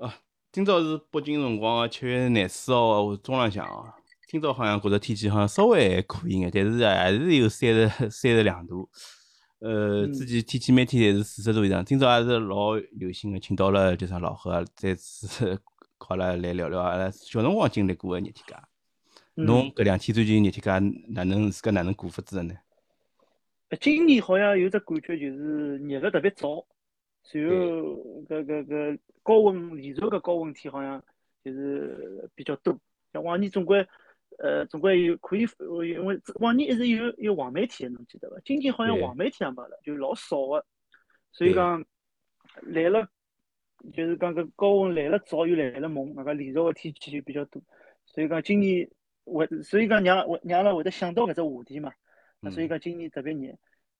[0.00, 0.16] 啊，
[0.50, 3.84] 今朝是北京辰光个七月廿四号中浪向哦。
[4.26, 8.88] 今朝好像觉着天气好像稍微还可以眼，但是还是有三十三十两度。
[9.58, 11.84] 呃，之前天气每天侪是四十度以上。
[11.84, 15.60] 今朝也是老有心个，请到了就啥老何再次
[15.98, 18.68] 靠阿拉来聊聊阿拉小辰光经历过个热天假。
[19.34, 20.78] 侬搿两天最近热天假
[21.08, 22.54] 哪能自家哪能过法子个呢？
[23.78, 26.64] 今年好像有只感觉，就是热了特别早，
[27.22, 27.54] 随后
[28.28, 31.02] 搿搿搿高温连续个高温天好像
[31.44, 32.78] 就是比较多。
[33.12, 33.86] 像往年总归。
[34.38, 35.46] 呃，总归有可以，
[35.86, 38.36] 因为往年一直有有黄梅天，侬记得伐？
[38.42, 40.64] 今年好像黄梅天也没了，就老少个。
[41.30, 41.84] 所以讲
[42.62, 43.06] 来了，
[43.92, 47.60] 就是讲搿高温来了早又来了猛，那个连续个天气就比较多。
[48.06, 48.88] 所以讲今年
[49.24, 51.92] 会，所以讲让会让阿拉会得想到搿只话题嘛。
[52.50, 53.52] 所以讲今年特别热。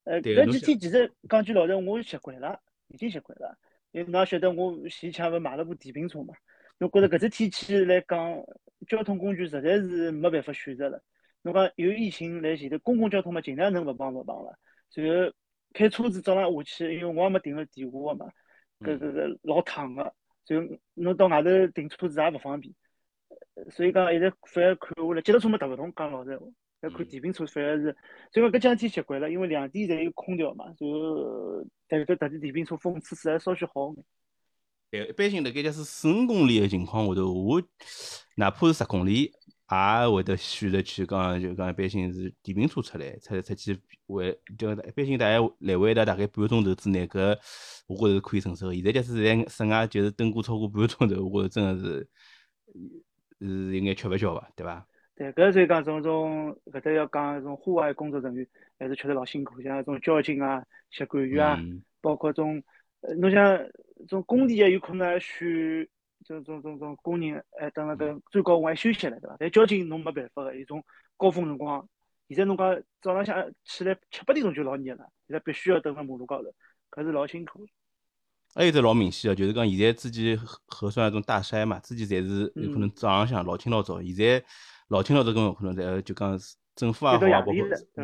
[0.04, 3.56] 呃，搿几天其实讲句老实，我习惯了，已经习惯了。
[3.92, 6.34] 因为侬晓得我前抢勿买了部电瓶车嘛。
[6.78, 8.42] 侬觉着搿只天气来讲，
[8.88, 11.02] 交通工具实在是没办法选择了。
[11.42, 14.58] 侬讲有疫情来前头，公共交通嘛，尽量能勿碰勿碰了。
[14.94, 15.32] 然后
[15.72, 18.32] 开车子早上下去，因为我也没停了电话个嘛，
[18.80, 20.14] 搿搿搿老烫个。
[20.46, 22.74] 然后侬到外头停车子也勿方便，
[23.70, 25.92] 所以讲一直反而看下来，脚踏车嘛踏勿动。
[25.94, 26.46] 讲老实闲话，
[26.82, 27.96] 要看电瓶车反而是。
[28.32, 34.04] 所以讲搿两天习惯了，因为两地侪有空调嘛，然后但搿特地电瓶车风吹吹还稍许好眼。
[34.90, 37.62] 对，一般性辣盖假使四五公里个情况下头，我
[38.34, 39.30] 哪怕是十公里，
[39.70, 47.38] 也会得选择去讲，就讲一般性是电瓶车出来，出出去回，就一般性大概来回的大概半个钟头之内，搿
[47.86, 48.74] 我觉着是可以承受。
[48.74, 52.08] 现在假使在室外就是等过超过半个钟头，我觉着真的是
[53.38, 54.84] 是有眼吃勿消伐，对伐？
[55.20, 58.46] 对，搿所以讲种种搿搭要讲种户外工作人员
[58.78, 61.60] 还是确实老辛苦，像种交警啊、协管员啊，
[62.00, 62.62] 包括种。
[63.02, 63.58] 呃，侬像
[64.08, 65.88] 种工地也有可能选
[66.22, 69.36] 种种种种工人，哎，等那个最高温还休息了，对伐？
[69.38, 70.84] 但交警侬没办法个，有种
[71.16, 71.88] 高峰辰光，
[72.28, 76.54] 现在侬讲早浪向起来七八点钟就老热了，现在必须要蹲辣马路高头，
[76.90, 77.66] 搿是老辛苦。
[78.54, 80.36] 还有只老明显个，就是讲现在之前
[80.66, 84.44] 核酸那种大筛嘛，之前侪是有可能早浪向老清老早，现在
[84.90, 86.38] 老清老早根本可能在就讲。
[86.76, 87.54] 政府也好，包括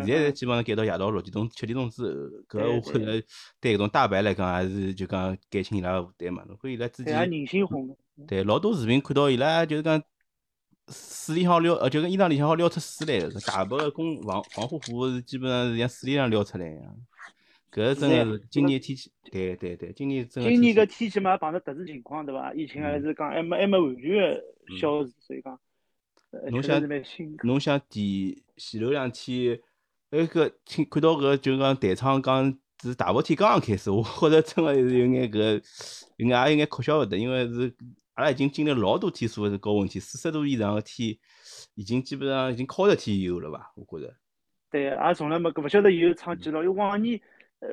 [0.04, 3.22] 现在基本上改到夜到六点钟、七点钟之后，搿我可能
[3.58, 6.44] 对搿种大白来讲，还是就讲减轻伊拉个负担嘛。
[6.46, 7.76] 侬看伊拉之前，人性化
[8.26, 10.02] 对，老多视频看到伊拉就是讲
[10.88, 16.96] 水里向撩，呃，就跟衣裳里向好撩出水来个，大白个工防防护服是基本上是像水里向撩出来一样。
[17.72, 22.52] 搿真个是今年天气，对对对，今年真今年个天气嘛碰着特殊情况对伐？
[22.52, 24.44] 疫情还是讲还没还没完全个
[24.78, 25.58] 消除，所以讲。
[26.50, 26.82] 侬想，
[27.42, 28.02] 侬想前
[28.56, 29.58] 前头两天，
[30.10, 35.62] 那个听看到搿就讲台场讲是大白天刚刚开始，我觉着真个是有眼搿，
[36.16, 37.75] 有眼也有眼哭笑勿得，因为是
[38.14, 41.16] 阿拉已经经历老多天数是高温天，四十度以上个天，
[41.75, 43.72] 已经基本上已经靠着天有了吧？
[43.75, 44.14] 我觉着。
[44.70, 47.20] 对，也从来没，勿晓得有创纪录，因为往年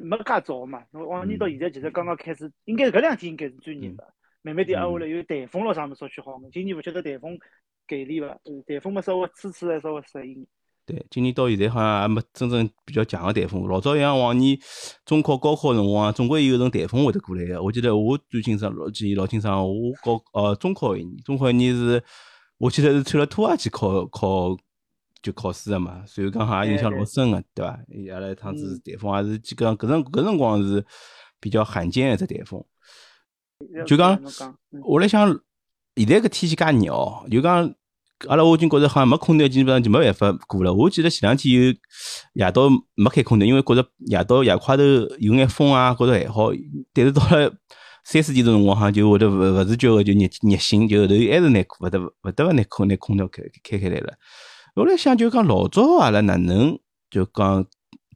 [0.02, 7.38] 没介早嘛，往年到现在其实刚刚开始，应该搿两天应该是最热的，慢慢点挨下来，有台风咯啥物事稍许好眼，今年勿晓得台风。
[7.88, 8.28] 给力伐？
[8.68, 10.46] 台风嘛，稍微吹吹还稍微适应。
[10.86, 13.66] 对，今年到现在好像还没真正比较强个台风。
[13.68, 14.58] 老早像往年
[15.06, 17.64] 中考、高考辰光，总归有阵台风会得过来个。
[17.64, 19.66] 我记得我最清爽，老记忆老清爽。
[19.66, 22.04] 我高呃中考一年，中考一年是，
[22.58, 24.58] 我记得是穿了拖鞋去考考
[25.22, 26.06] 就考试个嘛。
[26.06, 27.80] 所以讲好像印象老深个，对伐？
[28.14, 30.86] 阿拉一趟子台风也是基本上搿辰搿辰光是
[31.40, 32.62] 比较罕见一只台风。
[33.86, 34.22] 就讲
[34.84, 35.40] 我来想。
[35.96, 37.74] 现在搿天气介热哦，就讲
[38.28, 40.74] 阿拉我已经觉着好像没空调，基本上就没办法过了。
[40.74, 41.74] 我记得前两天有
[42.34, 44.84] 夜到没开空调，因为觉着夜到夜快头
[45.20, 46.52] 有眼风啊，觉着还好。
[46.94, 47.52] 但是到了
[48.06, 54.14] 三四点钟辰光，好像就会得勿勿自觉个就热热醒，就后头还是拿勿得勿得勿拿空拿空调开开开来了。
[54.76, 56.80] 我来想就讲老早阿拉哪能
[57.12, 57.66] 就讲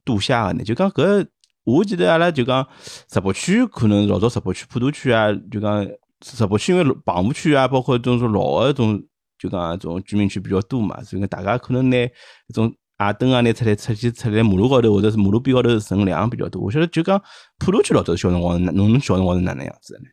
[0.04, 0.64] 度夏个呢？
[0.64, 1.26] 就讲搿
[1.64, 2.66] 我记得阿拉就讲
[3.12, 5.86] 石浦区可能老早石浦区普陀区啊，就讲。
[6.20, 9.00] 石浦区因为棚户区啊，包括种种老个种，
[9.38, 16.60] 就讲种居民区比较多嘛，所以讲大家可能拿一种矮灯啊拿出来出去出来马路高头或者是马路边高头乘凉比较多。
[16.60, 17.22] 我晓得就讲
[17.58, 20.06] 普陀区老早小辰光，侬小辰光是哪能样子的呢？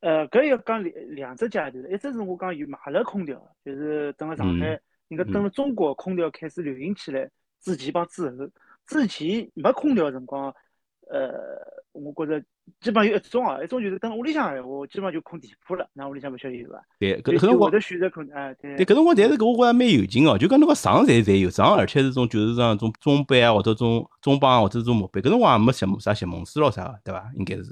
[0.00, 4.78] 呃，搿要讲两两只阶段，一只是我讲有买了空调，就是等了上海，
[5.08, 7.26] 应该等了中国空调开始流行起来
[7.62, 8.36] 之前帮之后，
[8.86, 10.54] 之前没空调辰光，
[11.10, 11.32] 呃，
[11.92, 12.44] 我觉着。
[12.80, 16.82] 基本上有一种啊，一种就是等屋里向闲话，基本上就空地铺了，那屋里向勿晓得有伐？
[16.98, 18.76] 对，搿搿辰光的选择空，哎，对。
[18.76, 27.30] 对，搿辰光但是搿我觉着蛮有劲哦，就讲侬个床侪侪有床，而且是种就是讲种中板啊，或者种中帮或者种木板，搿辰光也没什么啥席梦思咯啥个，对伐？
[27.36, 27.64] 应该是。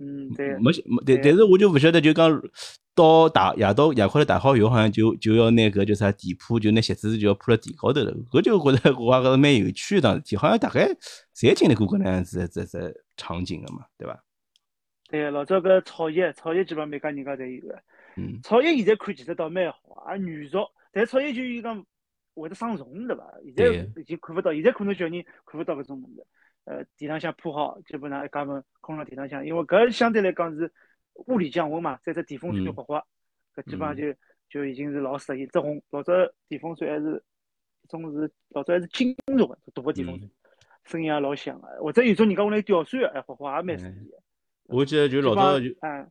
[0.00, 2.40] 嗯，对，没没，但但是我就勿晓得，就讲
[2.94, 8.14] 到打夜到夜快头打好以后，好像就就要拿搿叫啥地铺，就拿席子就要铺辣地高头了。
[8.30, 10.88] 搿就觉着 我也觉着蛮有趣的桩事体，好像大概
[11.36, 14.24] 侪经历过搿能样子的这这场景个嘛，对伐？
[15.10, 17.82] 对，老早搿草叶，草叶基本上每家人家侪有个。
[18.16, 21.84] 嗯草叶现在看其实倒蛮好，也原熟，但草叶就有讲
[22.34, 23.34] 会得生虫，对伐？
[23.44, 26.26] 现在已经看勿到，现在可能小人看勿到搿种物事。
[26.64, 30.70] 呃，地浪向铺好，基本上一家门空辣地浪向，因为搿相对来讲是
[31.14, 33.06] 物理降温嘛，再只电风扇嗯刮刮，
[33.54, 34.14] 搿基本上就
[34.50, 35.46] 就已经是老适宜。
[35.46, 36.12] 只红老早
[36.46, 37.22] 电风扇还是
[37.84, 40.28] 一种是老早还是金属个大个电风扇，
[40.88, 41.68] 声音也老响个。
[41.82, 44.16] 或者有种人家屋里吊扇个，哎，刮刮也蛮适宜个。
[44.76, 46.10] 我记得就老早就嗯，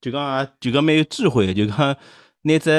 [0.00, 1.96] 就讲也就讲蛮有智慧的，就讲
[2.42, 2.70] 拿只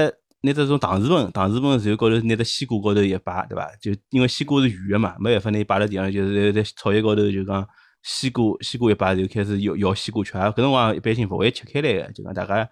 [0.41, 3.69] 拿只种搪瓷盆，搪瓷盆然后高头拿只西瓜高头一摆，对伐？
[3.81, 7.67] 就因为西瓜是圆个嘛，没办法，拿伊摆辣地上，就是在草叶高头就讲
[8.03, 12.69] 西瓜 西瓜一摆就开始摇摇西瓜吃，搿辰光一般性勿会吃开来个，就讲大家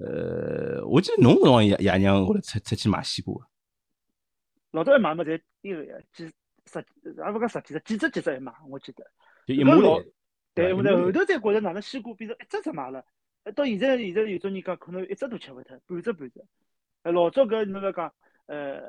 [0.00, 3.34] 呃，我记得侬搿辰光爷爷娘会得出出去买西瓜，
[4.70, 6.30] 老早一买嘛，侪那个呀，几
[6.66, 9.04] 十也勿讲十几只，几只几只一买，我记得。
[9.46, 10.04] 就一老来，
[10.54, 13.04] 对，对后头后头才觉着哪能西瓜变成一只只买了。
[13.44, 16.44] 呃到现在现在有种人讲可能一只都吃勿脱，半只半只。
[17.02, 18.14] 呃，老早搿侬勿讲，
[18.46, 18.80] 呃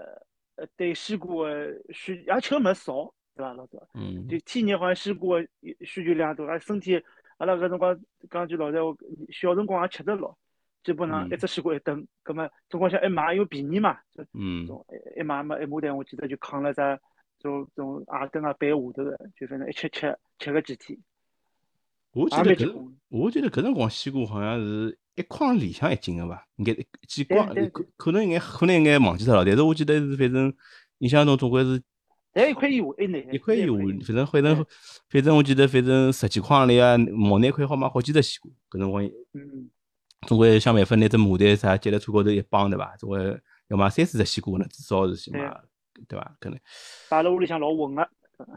[0.56, 3.54] 呃，对西瓜个需也吃个物事少，对伐？
[3.54, 5.48] 老早嗯就天热好像西瓜个
[5.82, 7.04] 需求量大，而身体
[7.38, 8.00] 阿拉搿辰光
[8.30, 8.96] 讲句老实话，
[9.32, 10.36] 小辰光也吃得牢，
[10.84, 13.98] 基本上嗯一只西瓜一顿，葛末总光想一买，因为便宜嘛，
[14.34, 14.68] 嗯
[15.16, 16.80] 一一买嘛一马袋，我记得就扛了只
[17.44, 20.98] 种种矮凳啊背下头个，就反正一吃吃吃个几天。
[22.14, 22.76] 我记得
[23.10, 26.48] 我记得搿辰光西瓜好像是一筐里向一斤个伐？
[26.56, 26.74] 应该
[27.08, 30.54] 几对筐可可能应该可能应该忘记脱了，但是我记得是反正
[31.00, 31.82] 印象中总归是
[32.32, 32.84] 但一块以下
[33.32, 33.74] 一块以下，
[34.06, 34.66] 反正反正
[35.10, 39.04] 反正我记得反正十几筐里啊，毛那块好买好几只西瓜，搿辰光
[39.34, 39.70] 嗯，
[40.28, 42.96] 总归想办法拿只麻袋啥接辣车高头一绑对伐？
[42.98, 45.40] 总归要买三四只西瓜呢，至少是起码
[46.08, 46.36] 对伐？
[46.40, 46.60] 可能。
[47.10, 48.02] 摆辣屋里向老稳个。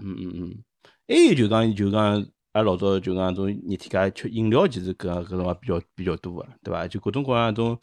[0.00, 0.64] 嗯嗯嗯，
[1.06, 2.02] 还有就讲就讲，
[2.52, 6.88] 阿拉老早就讲种热天介吃饮料，其实搿搿辰光比较比较多个，对伐？
[6.88, 7.78] 就各种各样种，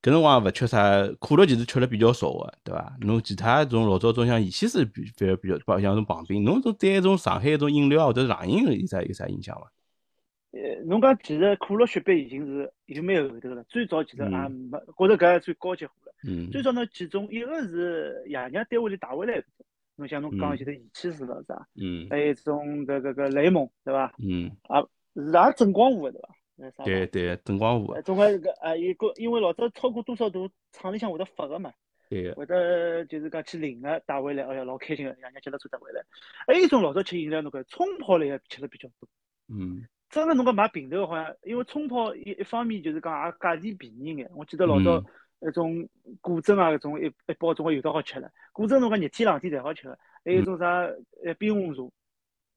[0.00, 0.78] 搿辰光也勿缺啥，
[1.20, 2.96] 可乐其实吃了比较少个，对伐？
[3.00, 9.70] 侬其他种老早种像延禧是比反而比较，包像种棒冰，侬种对种上海种饮料或者冷饮有啥有啥印象伐？
[10.52, 15.86] 呃，侬讲其实可乐、雪碧已经是已经蛮后头了，最早其实也嗯没，觉着搿最高级。
[16.26, 19.44] 嗯最早呢其中，一个是爷娘单位里带回来的，
[19.96, 24.14] 侬像侬讲嗯前头仪器是了啥，嗯还有一种搿搿搿雷蒙对伐？
[24.18, 24.50] 嗯，
[25.14, 26.28] 是也正光武的对伐？
[26.54, 31.72] 那啥对对，正光武呃，，总归搿啊有个，因为老早超过多少度，厂里向会得发个嘛，
[32.08, 36.02] 对个，会得就是讲去领个带回来，哎呀老开心个，爷娘脚踏车带回来。
[36.46, 39.08] 还有一种老早吃饮料，侬看冲泡类个吃了比较多。
[39.48, 44.30] 嗯真个侬讲买瓶头好像，因为冲泡一一方面就是讲也价钿便宜眼。
[44.34, 45.02] 我记得老早
[45.42, 45.88] 嗯那种
[46.20, 48.30] 果珍啊，搿种一一包总归有得好吃了。
[48.52, 50.88] 果珍侬讲热天冷天侪好吃个，还有一种啥
[51.24, 51.82] 呃冰红茶，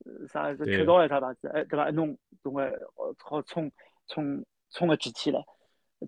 [0.06, 1.90] 呃啥是对雀巢还是啥牌子，哎对伐？
[1.90, 3.72] 一弄总归呃好冲
[4.06, 5.44] 冲冲个几天了。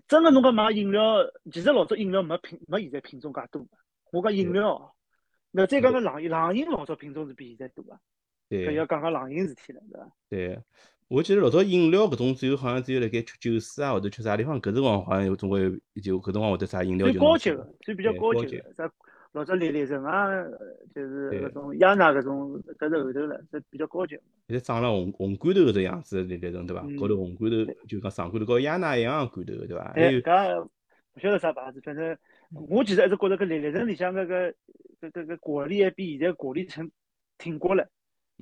[0.06, 1.16] 真个侬讲买饮料，
[1.50, 3.66] 其实老早饮料没品没现在品种介多。
[4.12, 4.92] 我讲饮料哦，
[5.50, 7.94] 那再讲讲冷饮，冷饮老早品种是比现在多个。
[8.48, 10.12] 搿对要讲讲冷饮事体了，对伐？
[10.28, 10.62] 对。
[11.08, 15.70] 我记得老早饮料搿种只有好像只有辣盖吃酒水啊，或者吃啥地方，搿辰光好像有总归
[16.02, 18.90] 就搿辰光会得啥饮料最就高级个，最比较高级个，啥
[19.32, 20.28] 老早丽丽橙啊，
[20.94, 24.22] 就是对搿种亚娜搿种，搿是后头了，这比较高级个。
[24.48, 26.82] 现在长了红红罐头搿只样子，立立成对伐？
[26.86, 29.84] 嗯高头红罐头就讲上罐头跟亚娜一样个罐头对伐？
[29.94, 30.68] 还哎，有搿勿
[31.20, 32.14] 晓得啥牌子，反正
[32.50, 34.50] 我其实一直觉着搿丽丽橙里向搿个
[35.00, 36.90] 搿搿搿果粒还比现在果粒橙
[37.38, 37.88] 挺过了。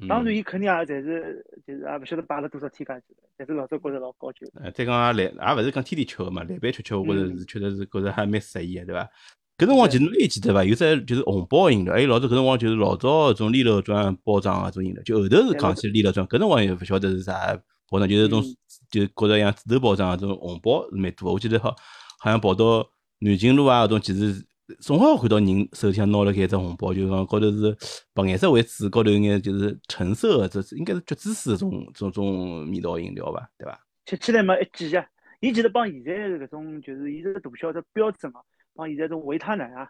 [0.08, 4.60] 当然，嗯伊肯定也侪是就是也勿晓得摆了多少添加剂，但是老早觉着老高级个。
[4.60, 9.08] 呃，再讲也来，也勿是讲天天吃个嘛，来杯吃吃，我觉着嗯是确实是觉着还蛮适宜个，对伐？
[9.56, 10.62] 搿辰光其实侬还记得伐？
[10.62, 18.56] 有只就是红包饮料，还有老早搿辰光就是老早种利乐庄包装个种饮料，就后头是讲起利乐庄，搿辰光也勿晓得是啥包装，就是种嗯
[18.90, 21.32] 就觉着像纸头包装个种红包是蛮多个。
[21.32, 21.74] 我记得好
[22.18, 22.86] 好像跑到
[23.20, 24.44] 南京路啊搿种，其实
[24.80, 27.76] 总好看到人手里向拿了搿只红包，就讲高头是
[28.12, 33.80] 白颜色为主，高头有眼就是橙色的，这是应该是橘子水种种种味道饮料吧，对伐？
[34.04, 35.08] 吃起来嘛一记呀，
[35.40, 38.40] 伊其实帮现在搿种就是伊这个大小的标准啊，
[38.74, 39.88] 帮现在种维他奶啊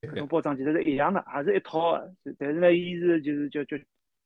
[0.00, 2.14] 搿种包装其实是一样的，也是一套的。
[2.38, 3.76] 但是呢，伊是就是叫叫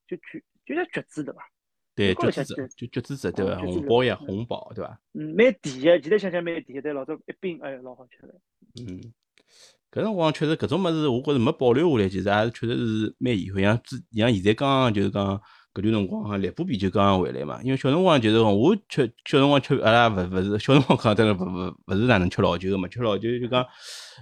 [0.08, 1.42] 就橘就叫橘子对伐？
[1.94, 2.44] 对，橘子
[2.76, 3.58] 就橘子汁对伐？
[3.58, 5.00] 红包呀，嗯红包对伐？
[5.12, 8.34] 嗯，蛮甜的，现在想想蛮甜的，但老早一冰哎老好吃的。
[8.80, 9.00] 嗯，
[9.92, 13.62] 搿辰光确实搿种物事，我觉着没保留下来，其实也是确实是蛮遗憾。
[13.62, 15.40] 像之像现在刚刚就是讲
[15.74, 23.64] 搿段辰光哈，烈补啤酒刚刚回来嘛，因为小辰光就是讲我吃小辰光吃阿拉勿勿是小辰光讲真个勿勿勿是哪能吃老酒个嘛，吃老酒就讲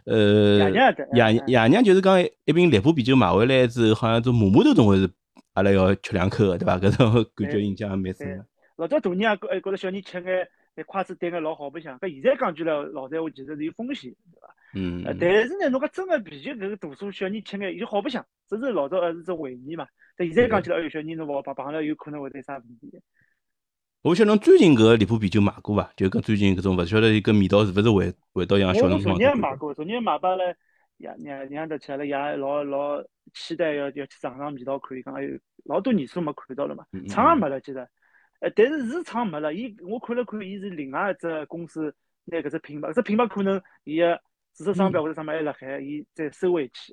[0.07, 5.11] 呃爷娘的爷爷娘就是讲一瓶烈补啤酒买回来之后，好像做码码头总归是
[5.55, 6.79] 阿拉要吃两口个对伐？
[6.79, 8.45] 搿种感觉印象也蛮深对个。，
[8.77, 14.48] 老早大人也觉觉着小人吃眼眼筷子对眼老好白相，搿现在讲句来老实话，其实是有风险，对伐？
[14.75, 19.87] 嗯，但是呢，侬讲真个啤酒搿个大数小人吃眼就好白相，只是老早还是只回忆嘛。
[20.17, 23.01] 但现在讲起来，哎哟，小人侬勿好碰碰了，有可能会得有啥问题的。
[24.03, 25.91] 我晓得侬最近搿个烈补啤酒买过伐？
[25.97, 30.45] 就讲最近搿种勿晓得伊搿味道是勿是回回到像小辰我昨光搿种日买过，昨日买拨阿拉
[30.99, 33.03] 爷娘娘得去，阿拉爷老老
[33.35, 37.79] 期待要要去尝尝味道看，伊讲哎哟，老多年数没看到了嘛厂也没了，其实，
[38.41, 41.95] 呃，但是是厂没了，伊我看了看，伊是另外一只公司
[42.25, 44.21] 拿搿只品牌，搿只品牌可能伊个
[44.59, 46.93] 注册商标或者啥么还辣海，伊再收回去，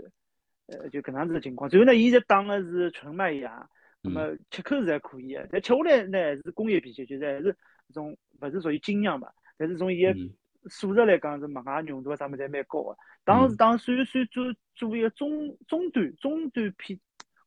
[0.67, 1.67] 呃，就搿能样子的情况。
[1.67, 3.67] 最后呢，伊现在打个是纯麦芽，
[4.03, 7.51] 那么吃口是还可以的，但吃下来呢还是工业啤酒，就是还是
[7.89, 10.29] 搿种勿是属于精酿嘛，但是从伊个嗯
[10.69, 12.95] 素质来讲是麦芽浓度啊啥么侪蛮高个。
[13.23, 14.43] 当时当算算做
[14.75, 16.99] 做一个中中端中端偏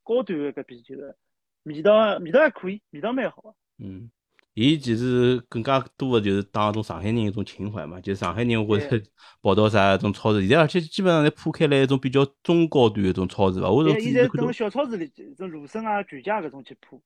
[0.03, 1.17] 高端个搿啤酒的，
[1.63, 3.55] 味道味道还可以，味道蛮好个。
[3.79, 4.11] 嗯，
[4.59, 9.01] 伊其实更加多的就是当种上海人一种情怀嘛，就是上海人或者
[9.41, 13.71] 跑到啥种超市，现在而且基本上侪铺开来一种比较中高端的一种超市吧。
[13.71, 17.01] 我现在前看到等，小超市里，种卢森啊、全家搿种去铺，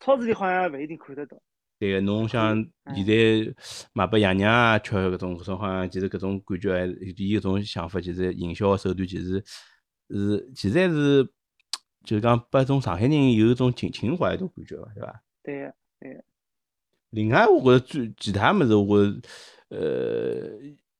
[0.00, 1.36] 超市里好像勿一定看得到。
[1.78, 3.54] 对个，侬像嗯现在
[3.92, 9.44] 买拨爷娘啊吃搿种搿种好像其实搿种感觉还伊搿种想法，其实营销手段其实
[10.08, 11.24] 是其实还是
[12.04, 15.22] 就是讲拨种上海人有一种情情怀一种感觉伐，对伐？
[15.42, 16.24] 对个，
[17.10, 19.20] 另外，我觉着最其他物事，我觉着
[19.68, 20.50] 呃，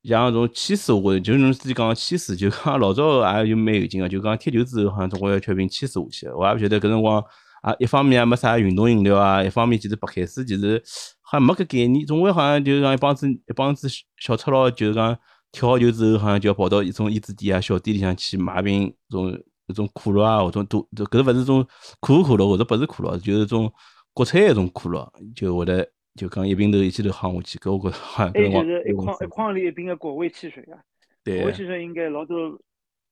[0.03, 6.27] 像种起司，我觉着就是侬之前讲个起司，就讲老早也有蛮有劲个，就讲踢球之后，好像总归要吃瓶起司下去。
[6.29, 7.23] 我也勿晓得搿辰光
[7.61, 10.81] 啊，一方面也没啥运动饮料啊，一方面其实白开水其实
[11.21, 13.87] 好像没搿概念，总归好像就是讲一帮子一帮子
[14.17, 15.17] 小赤佬，就是讲
[15.51, 19.31] 踢好球之后，好像就要跑到一种烟子店啊、小店里向去买瓶种
[19.67, 21.65] 搿种可乐啊，或者都搿勿是种
[21.99, 23.71] 可口可乐或者不是可乐，就是种
[24.13, 25.87] 国产一种可乐，就会得
[26.17, 30.83] 就讲一瓶头一记头夯下去，搿我觉着好像搿还有辰光就是一筐一筐里一瓶个果味汽水啊，果
[31.23, 32.59] 对味汽水应该老多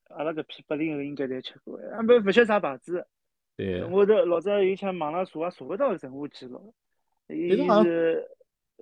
[0.10, 3.08] 阿拉搿批八零后应该侪吃过的，啊不勿晓得啥牌子。
[3.56, 6.74] 对，我头老早有像网上查也查勿到任何记录，
[7.30, 8.28] 伊是好像是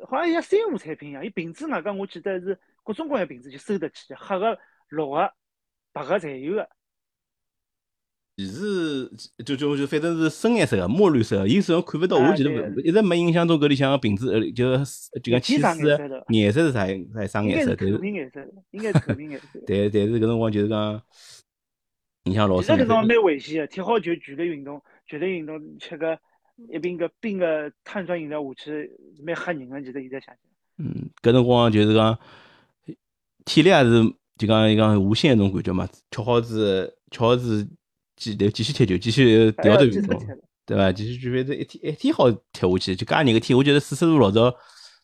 [0.08, 4.58] 好像像三无产品一样，伊瓶子外加我记得是各种各样瓶子就收得起，黑个、
[4.90, 5.34] 绿个、
[5.92, 6.70] 白个侪有个。
[8.36, 9.08] 其实
[9.46, 14.76] 就就就反正是深颜色个、墨绿色个，伊实际上看不到，啊我记得一直没印象中搿里向个瓶子，呃，就
[15.22, 15.86] 就讲起天上司
[16.30, 19.62] 颜色是啥啥啥颜色，应该是透明颜色，应该是透明颜色的。
[19.68, 21.02] 但但是搿辰光就是讲
[22.24, 22.88] 印象老其实搿深辰。
[22.88, 26.18] 光蛮危险的，踢好球剧烈运动，剧烈运动吃个
[26.72, 28.92] 一瓶个冰个碳酸饮料下去，
[29.24, 29.80] 蛮吓人个。
[29.80, 30.36] 其实现在想想，
[30.80, 32.18] 嗯，搿辰光就是讲
[33.46, 34.04] 体力也是
[34.40, 37.70] 就讲一讲无限一种感觉嘛，吃好子吃好子
[38.16, 40.20] 继继继续踢球，继续第二还要段运动。
[40.66, 40.92] 对伐？
[40.94, 44.54] 继续举反正一天一天好踢下去，就介热个天，我觉得四十度老早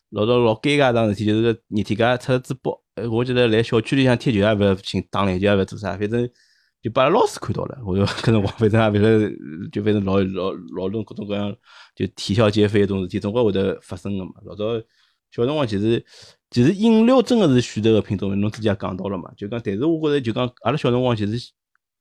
[0.08, 6.26] 老早老尴尬一桩事体，就是个热天介出只包，呃我觉得来小区里向踢球也勿要寻打篮球也勿要做啥，反正
[6.80, 9.30] 就把阿拉老师看到了，我就搿辰光反正也勿晓得，
[9.70, 11.54] 就反正老老老多各种各样
[11.94, 14.30] 就啼笑皆非一种事体，总归会得发生个嘛。
[14.46, 14.64] 老早
[15.30, 16.02] 小辰光其实
[16.50, 21.52] 其实饮料真个是选择个品种，侬之前也讲到了嘛，就讲但是我觉着就讲阿拉小辰光其实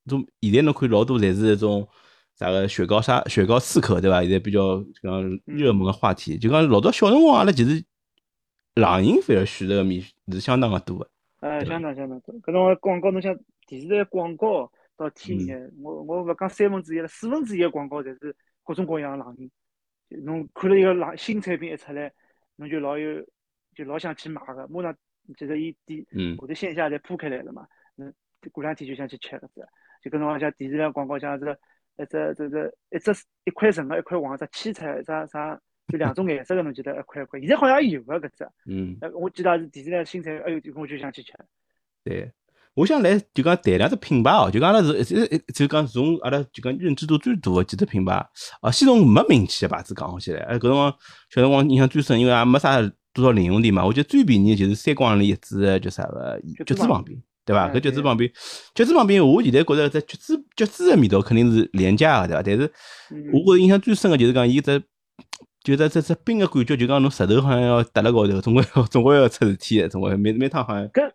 [0.06, 1.88] 种现在侬看老多侪是一种。
[2.36, 4.22] 啥个雪糕啥、雪糕刺客对伐？
[4.22, 7.84] 现在比较讲热门个话题，就讲老早小辰光阿拉其实
[8.76, 10.02] 冷饮反而选择个面
[10.32, 11.10] 是相当个多个。
[11.42, 12.34] 呃，相当相当多。
[12.36, 13.38] 搿辰光广告，侬像
[13.68, 19.52] 电视台广告到天嗯热，我我勿讲三分之一了，四分之一个广告侪是各种各样个冷饮。
[20.24, 22.10] 侬看了一个冷新产品一出来，
[22.56, 23.22] 侬就老有
[23.76, 24.96] 就老想去买个，马上
[25.38, 28.14] 其实伊店嗯后头线下侪铺开来了嘛，嗯，
[28.54, 29.68] 过两天就想去吃搿只。
[30.02, 31.52] 就搿辰光像电视台广告，像这
[31.98, 33.12] 一只这这一只
[33.46, 37.40] 一块橙个，一块黄个，只青菜啥啥，就两种颜色个，侬记得一块一块。
[37.40, 41.34] 现在好像也有个搿只，嗯，呃，我记得也是电视台新菜，哎呦，我就想去吃。
[42.04, 42.32] 对。
[42.76, 48.14] 我想来就讲谈两只品牌哦，就讲阿拉是一一就讲从阿拉就讲认知度最大个几只品牌
[48.62, 50.44] 啊，先从没名气个牌子讲起来。
[50.44, 50.90] 哎，搿辰光
[51.30, 52.80] 小辰光印象最深，因为也没啥
[53.12, 57.68] 多少零用钿嘛，我觉得最便宜的就是三光里一支叫啥个橘子旁边，对伐？
[57.68, 58.32] 嗯搿橘子旁边，
[58.76, 62.44] 橘子旁边，我现在觉着这橘子橘子的味道肯定是廉价个，对伐？
[62.44, 62.72] 但是
[63.12, 64.82] 嗯我觉着印象最深个就是讲伊只。
[65.62, 71.12] 就这这这冰个感觉，就讲侬舌头好像要搭辣高头，总归要总归要出事体的，总归每每趟好像搿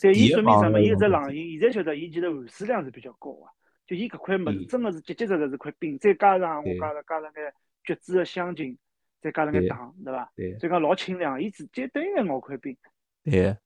[0.00, 0.80] 对，伊说明啥么？
[0.80, 3.46] 伊搿只冷饮，现在晓得伊其实含水量是比较高个，
[3.86, 7.52] 就伊搿块物事嗯真个是结结实实是块冰，再加上我对加了加了眼
[7.84, 8.76] 橘子个香精，
[9.22, 10.32] 再加了眼糖，对伐？
[10.34, 12.76] 对所以讲老清凉，伊直接等于熬块冰。
[13.22, 13.56] 对，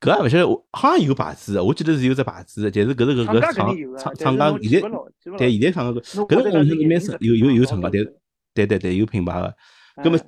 [0.00, 4.88] 搿也勿晓得，我好像有牌子的，我记得是有只牌子的，但是搿是搿搿厂厂厂家现在。
[5.36, 8.04] 对现在厂家搿侬搿种我蛮眼睛的深有有有厂家，但
[8.54, 9.54] 对对对有品牌个。
[10.02, 10.22] 葛么哎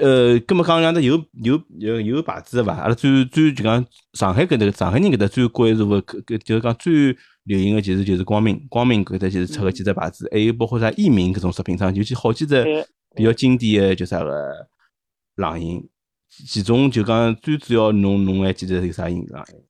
[0.00, 2.74] 呃，葛么讲两只有有有有牌子个伐？
[2.74, 3.84] 阿拉最最就讲
[4.14, 12.64] 上海搿搭上海人搿搭最关注个搿搿就是讲最流行个其实就是光明，光明搿搭就是出个几只牌子，还有包括啥益民搿种食品厂，尤其好几只
[13.14, 14.66] 比较经典个叫啥个
[15.36, 15.88] 冷饮，
[16.46, 19.64] 其中就讲最主要侬侬还记得有啥饮冷饮？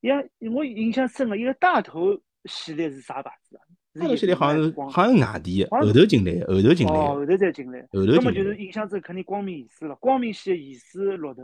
[0.00, 0.22] 伊拉
[0.54, 3.60] 我印象深个，一个大头系列是啥牌子啊？
[3.94, 7.80] 是大头系列好像是好像是外地的，后头进来的，后头进来哦，的，后头再进来。
[7.92, 8.44] 后头那么进来的。
[8.44, 11.42] 就是印象中肯定光明盐水了，光明系水、绿豆、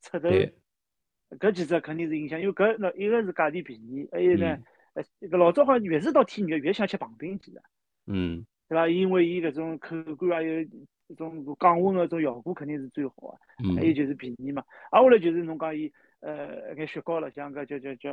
[0.00, 0.30] 赤豆，
[1.38, 4.46] 搿几只肯定是印象，因为搿那一个是价钿便宜，还有呢
[4.94, 7.60] 嗯，呃，老早好像越是到天热越想吃棒冰其实，
[8.06, 8.88] 嗯，对伐？
[8.88, 10.68] 因为伊搿种口感还有搿
[11.14, 14.62] 种降温个搿种效果肯定是最好个，还有嗯，就是便宜嘛。
[14.90, 18.10] 挨下来就是侬讲伊呃眼雪糕了，像搿叫叫叫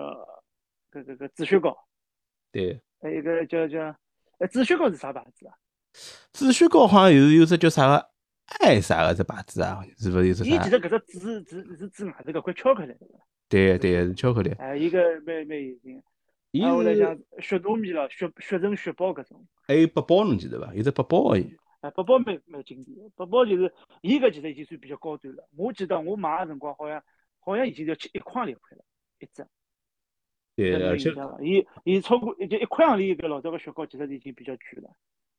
[0.92, 1.78] 搿搿搿紫雪糕，
[2.52, 2.82] 对。
[3.02, 3.96] 还有一个叫叫
[4.40, 5.54] 呃紫雪糕是啥牌子啊？
[6.34, 8.10] 紫雪糕好像有有只叫啥个
[8.60, 9.82] 爱啥个只牌子啊？
[9.98, 10.70] 是勿是有只啥伊其？
[10.70, 13.20] 实搿只紫紫是紫外头搿块巧克力，对伐？
[13.48, 14.52] 对对，是巧克力。
[14.58, 16.02] 哎，伊个蛮蛮有劲。
[16.52, 20.74] 伊挨下来像是雪糯米了，雪雪城雪包搿种，还有八宝，侬记得伐？
[20.74, 21.38] 有只八宝个，
[21.86, 23.04] 哎，八宝蛮蛮经典的。
[23.16, 25.48] 八宝就是伊搿其实已经算比较高端了。
[25.56, 27.04] 我记得我买个辰光好像
[27.40, 28.84] 好像已经要七一块两块了，
[29.20, 29.46] 一只。
[30.56, 31.12] 对，而且？
[31.44, 34.90] 伊伊超过就一块洋钿搿老早个雪糕其实已经比较贵了。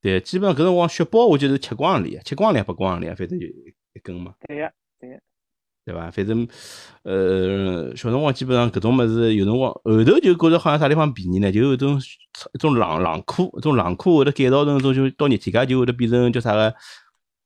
[0.00, 5.20] 对，基本上搿辰光雪宝我就是七光行钿，七光洋钿八光洋钿，反正就一根嘛，对呀，对
[5.86, 6.10] 对伐？
[6.10, 6.46] 反正
[7.04, 11.96] 呃，小辰光基本上搿种物事，有辰光后头就觉着好像啥地方便宜呢，就有一种
[12.52, 16.74] 一种冷冷库，一种冷库会得改造成种就到热天介就会得变成叫啥个。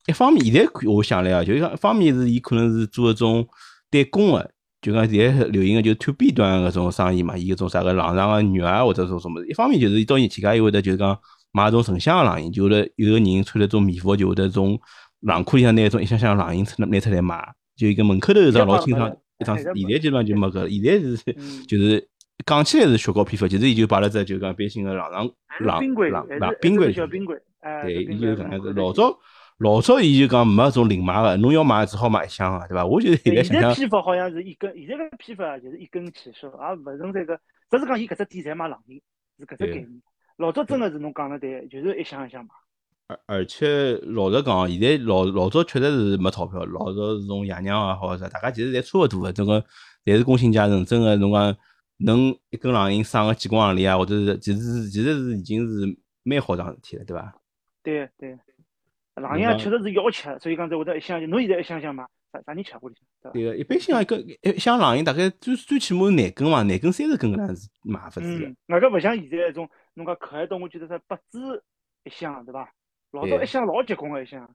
[0.07, 3.47] 一方面，现在我想来啊，就讲一方面是伊可能是做一种
[3.91, 11.15] 代工个，就讲现在流行个就是 to B 端搿种生意嘛，伊搿种啥个冷藏个肉啊或者说什么，一方面就是伊到热天介又会得就是讲
[11.51, 14.79] 买种成箱个冷饮，就会得有个人穿了种棉服，就会得从
[15.19, 17.37] 冷库里向拿一种一箱箱冷饮出来拿出来卖，
[17.81, 22.07] 就一个门口头一张老清爽一张，现在基本上就没个了， 现在是嗯就是
[22.45, 28.71] 讲起来是雪糕批发，其实伊就摆了只就讲一般性个冷藏冷冰柜，冷还是冷冰柜小冰柜，哎，对，伊就搿样子。
[28.71, 29.19] 口头有老早
[29.57, 32.85] 老早伊就讲没种零卖个，侬要买只好买一箱个，对伐？
[32.85, 37.39] 我就现在现在想想，批发好像是一根，现在个批发就是一根起售，也勿存在个，
[37.71, 39.01] 只是讲伊搿只店侪卖冷饮，
[39.39, 40.01] 是搿只概念。
[40.37, 42.49] 老早真个是侬讲的对，就是一箱一箱买。
[43.11, 49.63] 而而且老实讲，现在老老早确实是没钞票，老早是从爷娘也好啥，大家其实侪差勿多个，整个
[50.05, 51.55] 侪是工薪阶层，真个侬讲
[51.97, 57.35] 能一根冷饮省个几光洋钿啊，或者是其实是其实是已经是蛮好桩事体了，对伐？
[57.83, 58.29] 对对，
[59.15, 68.45] 冷侬讲饮确实是要吃，所以讲才会得一箱箱，侬现在一箱箱买，啥啥人吃屋里向，对个，一般性一个一箱冷饮大概最最起码廿根嘛，廿根三十根搿能样子买法子个。
[68.45, 71.61] 嗯，外加勿像现在那种，侬讲可爱到我觉得是八支
[72.03, 72.71] 一箱，对伐？
[73.11, 74.49] 老早一箱老结棍个一箱。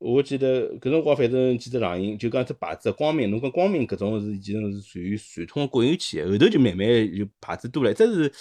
[0.00, 7.92] 我记得搿辰光反正几只冷饮，就讲只牌子光明，侬讲光明搿种是已经是属于传统个国有企业，后头就慢慢就牌子多了。
[7.92, 8.32] 这是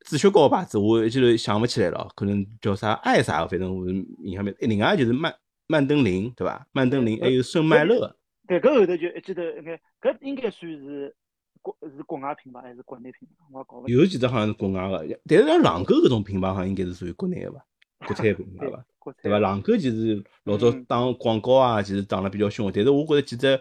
[0.00, 3.88] 紫雪糕牌子，我一记头想勿起来了，可能叫啥爱啥个，反正我
[4.24, 4.52] 印象蛮。
[4.58, 5.32] 另外就是曼
[5.68, 6.66] 曼登林，对伐？
[6.72, 8.16] 曼登林还有圣麦乐，
[8.48, 11.14] 对，搿后头就一记头应该，搿应该算是
[11.62, 13.44] 国是国外品牌还是国内品牌？
[13.52, 13.96] 我也搞勿清。
[13.96, 17.64] 有几只好像是国外个，但是像狼狗搿种品牌好像应该是属于国内个伐？
[18.00, 18.84] 国产品牌对伐？，
[19.22, 19.38] 对伐？
[19.38, 23.60] 狼狗其实老早嗯打广告啊，其实打了比较凶，但是我觉着几只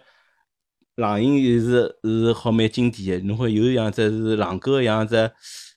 [0.95, 3.25] 狼鹰也是是好蛮经典的。
[3.25, 5.31] 侬看有一样子是狼狗一样子，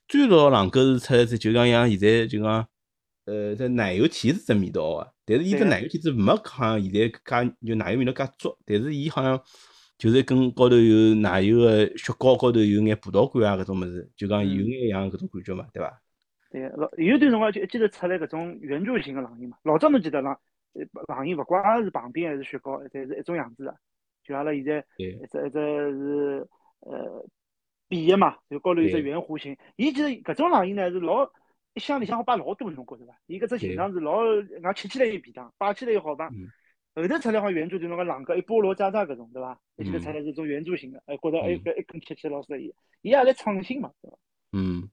[0.09, 2.67] 最早狼狗是出来只就讲像现在就讲，
[3.25, 9.41] 呃，这奶油提是只味道个，但是伊只奶油提子没好像现在介就奶油味道介足，但是伊好像
[9.99, 16.01] 就是一根高头有奶油个雪糕，高头有眼葡萄干啊搿种物事，就讲有嗯眼像搿种感觉嘛，对伐？
[16.57, 19.59] 对，老有段辰光就一记头出来搿种圆柱形个冷饮嘛。
[19.63, 20.35] 老早侬记得冷
[20.73, 23.77] 呃冷饮，勿管是棒冰还是雪糕，侪是一种样子个。
[24.25, 26.49] 就阿拉现在对一只一只是
[26.81, 27.27] 呃
[27.89, 29.55] 扁个嘛，就高头有只圆弧形。
[29.77, 31.31] 伊其实搿种冷饮呢是老
[31.75, 33.19] 一箱里向好摆老多，侬觉着伐？
[33.27, 34.21] 伊搿只形状是老，
[34.63, 36.27] 俺吃起来又便当，摆起来又好摆。
[36.29, 36.49] 嗯
[36.95, 39.61] 后头出来好像圆柱就侬个冷个，一菠萝渣渣搿种，对伐？
[39.77, 42.73] 一记头嗯出来是种圆柱形个，哎，觉着哎一根吃起来老适意。
[43.03, 44.17] 伊也来创新嘛，对伐？
[44.55, 44.89] 嗯，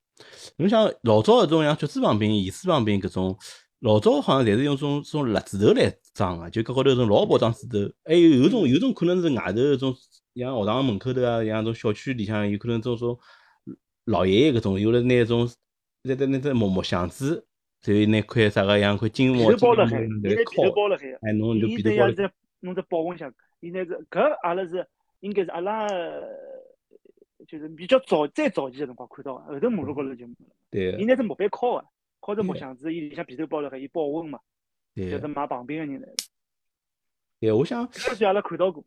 [0.58, 3.38] 侬想老早搿种像橘子棒冰、盐水棒冰搿种，
[3.80, 9.95] 老早好像侪是用种种蜡纸头来装个，就搿高头种老薄装纸头，还有有种有种可能是外头搿种
[10.36, 13.17] 像学堂门口头啊，像种小区里向有可能种种
[14.06, 15.49] 老爷爷搿种，有了拿种
[16.04, 17.45] 在在那只木木箱子
[17.86, 21.06] 然后拿块啥个像块金皮毛头包了海，金毛有眼皮包了海。
[21.21, 24.88] 哎，侬就伊皮头包了，现在在弄只保温箱，现在是搿阿拉是
[25.19, 26.21] 应该是阿拉呃
[27.54, 30.56] 就是比较早再早期个辰光看到个，后头马路高头就没了。
[30.72, 30.92] 对。
[30.92, 31.86] 个伊拿只木板敲个，
[32.26, 32.60] 敲只木对。
[32.60, 34.39] 箱子，伊里向皮头包了海，伊保温嘛，
[34.96, 35.20] 对。
[35.20, 36.08] 个买旁边个人来。
[37.39, 37.88] 对个，我想。
[37.89, 38.84] 搿是阿拉看到过。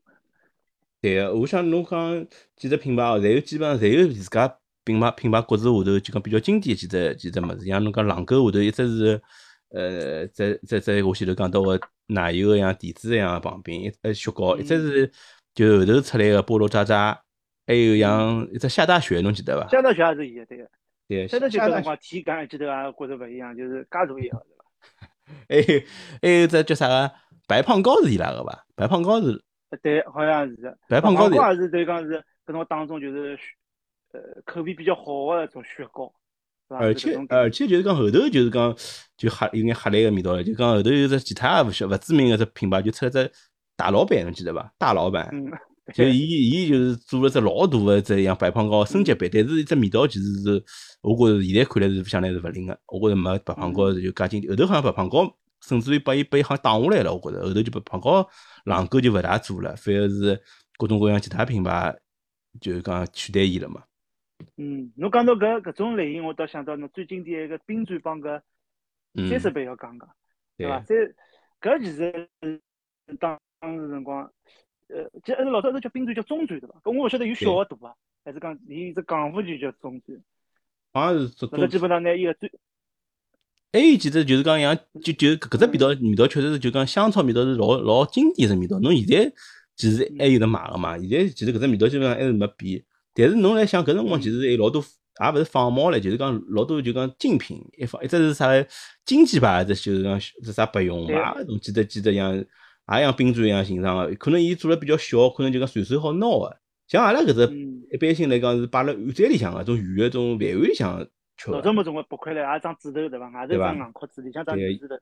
[1.00, 2.26] 对个，我想侬讲
[2.56, 9.22] 几只品牌哦，侪有基本上侪有自家品牌品牌角子下头就讲比较经典的几只几只物事，像侬讲狼狗下头一只是
[9.68, 15.12] 呃，在在在我前头讲到个奶油个像提子一样个旁边，一呃雪糕，一只是
[15.54, 17.20] 就后头出来个菠萝渣渣，
[17.66, 19.68] 还有像一只下大雪，侬记得伐？
[19.68, 20.70] 下大雪也是伊个，对个。
[21.08, 24.64] 对，下大雪下大雪，搿辰光体感记头也觉着勿一样，就是加大一个，对伐？
[25.48, 25.80] 还有
[26.22, 27.12] 还有只叫啥个
[27.48, 28.64] 白胖糕是伊拉个伐？
[28.74, 30.78] 白胖糕是呃对，好像是的。
[30.88, 33.36] 白胖糕是糕也是等于讲是搿种当中就是
[34.12, 36.12] 呃口味比较好个一种雪糕，
[36.68, 38.76] 而且而且就是讲后头就是讲
[39.16, 43.30] 就黑有眼黑来个味道了，就讲后头有只其他也勿晓勿知名个只品牌就出了只
[43.76, 44.72] 大老板，侬记得伐？
[44.78, 45.50] 大老板，嗯，
[45.94, 50.64] 就伊伊就是做了只老大个只样白胖高升级版，但是只味道其实是
[51.00, 54.50] 我觉着现在看来是相对是勿灵个，我觉着没白胖高就介经典。
[54.50, 58.28] 后头好像白胖高甚至于把伊把伊好像打下来了，我觉着后头就白胖高
[58.64, 60.40] 狼狗就勿大做了，反而是
[60.76, 61.96] 各种各样其他品牌
[62.60, 63.84] 就是讲取代伊了嘛。
[64.56, 68.40] 嗯，侬讲到搿搿种类型，我倒想到侬最经典一个冰砖帮搿
[69.14, 70.08] 嗯，三十倍要讲讲，
[70.58, 70.82] 对对伐？
[70.82, 70.96] 三
[71.60, 72.28] 搿其实
[73.18, 74.30] 当时辰光，
[74.88, 76.74] 呃，其实老早头叫冰钻叫中钻对伐？
[76.82, 77.94] 搿我勿晓得有小个大啊，
[78.24, 80.20] 还是讲伊只港呼就叫中钻？
[80.92, 82.50] 好像是这种搿基本上拿伊个最
[83.72, 88.78] 还有几只就是讲像就就搿只味道味道确实是就讲香草味道是老老经典只味道。
[88.78, 89.32] 侬现在
[89.74, 90.96] 其实还有得买个嘛？
[90.98, 92.82] 现在其实搿只味道基本上还是没变。
[93.12, 98.46] 但是侬来想搿辰光其实还有老多也勿是仿冒唻，就是讲老多就讲精品，一方一只是啥
[99.04, 102.42] 经济牌，一只就是讲是啥白用嘛，侬记得记得像
[102.94, 106.56] 也像冰砖一样形状个，可能伊做了比较小，可能就讲随手好拿个。
[106.86, 111.04] 像阿拉搿只嗯，一般性来讲是摆辣碗盏里向个，种圆个种饭碗里向
[111.36, 111.56] 吃个。
[111.56, 113.28] 老早么种个薄块唻，也装纸头对伐？
[113.28, 114.94] 外头硬壳子，里向装对纸头，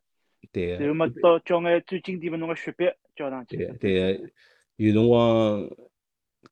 [0.51, 0.85] 对个。
[0.85, 3.59] 然后么到叫眼最经典个侬个雪碧浇上去。
[3.59, 4.33] 对对，
[4.77, 5.70] 有辰光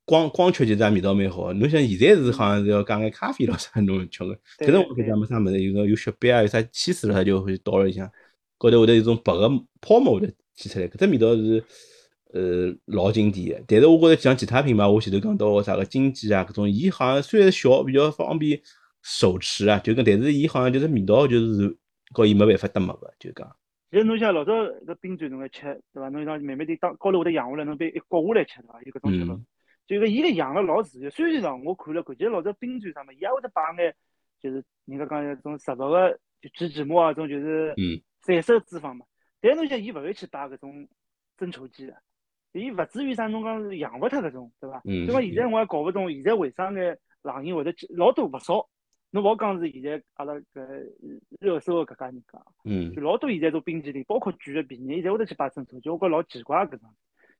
[0.04, 1.50] 光光吃其实也味道蛮好。
[1.54, 8.06] 侬像现在是好像是要加眼咖啡咯啥侬吃个，对搿辰光对搿家没啥物事，有个有雪碧啊，有啥汽水了，他就会倒了里向，
[8.58, 9.48] 高头会得有种白个
[9.80, 11.64] 泡沫会得起出来，搿只味道是
[12.32, 13.64] 呃老经典个。
[13.68, 18.60] 但是我觉着像其他品牌，我前头讲到个啥个经济啊，搿种伊好像虽然小，比较方便
[19.02, 21.76] 手持啊，就跟但是伊好像就是味道就是
[22.14, 23.50] 和伊没办法搭默个，就讲。
[23.90, 25.62] 其实侬想老早搿冰砖侬来吃，
[25.92, 26.08] 对伐？
[26.08, 28.80] 侬像慢慢地当高头会得养下来，侬被一刮下来吃，对伐？
[28.82, 29.46] 有搿种吃法嗯。
[29.86, 33.92] 就个伊个养了老自然，虽然讲我看了看，其实老早冰钻上面伊也会得摆眼，
[34.40, 39.04] 就是人家讲那种植物个就植脂末啊，种就是嗯散色脂肪嘛。
[39.42, 40.88] 但是侬想伊勿会去摆搿种
[41.36, 41.94] 增稠剂的，
[42.52, 44.80] 伊勿至于啥侬讲是养勿脱搿种，对伐？
[44.84, 48.66] 嗯所以讲现在我也搞勿懂，现在为啥眼冷饮会得老多勿少？
[49.10, 50.90] 侬勿好讲是现在阿拉搿
[51.40, 52.42] 热搜个搿家人家。
[52.64, 56.88] 嗯就老多现在种冰淇淋，包括举个便宜，现在会得去摆增稠剂，我觉老奇怪搿种。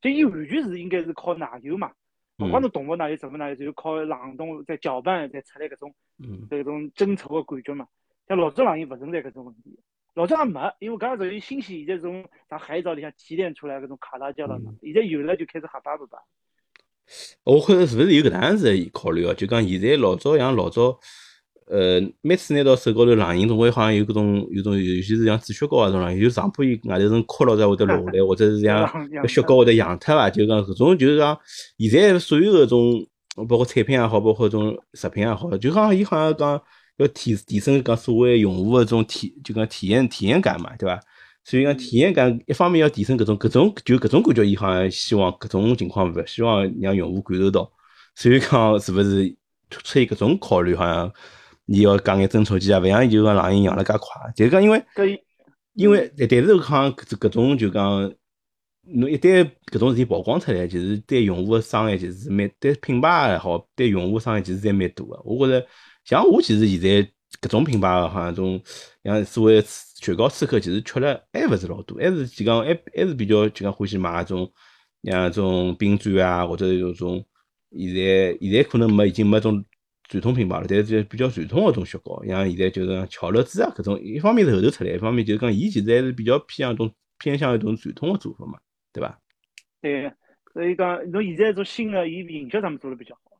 [0.00, 1.92] 就伊完全是应该是靠奶油嘛，
[2.38, 7.86] 勿管嗯侬动物奶油、植物奶油，就是靠冷冻再搅拌再出来搿种嗯搿种增稠个感觉嘛。
[8.26, 9.78] 像老早冷饮勿存在搿种问题，
[10.14, 16.18] 老早也没，因为搿也属于新鲜，现在从啥海藻里向提炼出来搿种卡拉胶了嘛，现在有了就开始瞎摆不摆。
[17.44, 19.34] 我觉着是勿是有搿能样子的考虑哦？
[19.34, 20.98] 就讲现在老早像老早，
[21.66, 28.86] 呃，每次拿到手高头冷饮，总归好像有搿种有种，尤其是像紫雪糕啊种冷饮，就上铺伊外头层壳咯，才会得落下来， 或者是像
[29.26, 30.28] 雪糕会得养脱伐？
[30.28, 31.38] 就讲搿种就是讲，
[31.78, 33.06] 现在所有搿种，
[33.48, 36.62] 包括产品也好，包括种食品也好，就讲伊好像讲
[37.02, 41.00] 要提提升讲所谓用户个种体，就讲体验体验感嘛，对伐？
[41.44, 47.70] 所以讲体验感，一方面要提升搿种搿种就搿种感觉，伊好像希望搿种情况勿希望让用户感受到。
[48.14, 49.36] 所以讲是勿是
[49.68, 51.12] 出于搿种考虑，好像
[51.64, 54.32] 你要讲眼增稠剂啊，勿像就讲冷饮养了介快。
[54.36, 55.20] 就是讲因为搿
[55.74, 58.12] 因为但但是好像搿搿种就讲，
[58.84, 65.20] 侬一旦搿种事体曝光出来，其实对用户个伤害其实是蛮，对品牌也好，对用户伤害其实侪蛮大个。
[65.24, 65.66] 我觉着，
[66.04, 67.08] 像我其实现在
[67.40, 68.60] 搿种品牌个好像种
[69.04, 74.52] 像所谓雪糕刺客，其实吃了还勿是老多，还是就讲还还是比较就讲欢喜买搿种
[75.02, 77.24] 像种冰砖啊，或者有种
[77.70, 79.64] 现在现在可能没已经没种
[80.08, 88.58] 传统品牌了，但是比较传统个种雪糕，像现在就是巧乐兹啊搿种，一方面是后头出来，一方面就是讲伊其实还是比较偏向一种偏向一种传统个做法嘛，
[88.92, 89.18] 对伐？
[89.80, 90.12] 对，
[90.52, 93.31] 所以讲侬现在种新个，伊营销上面做的比较好。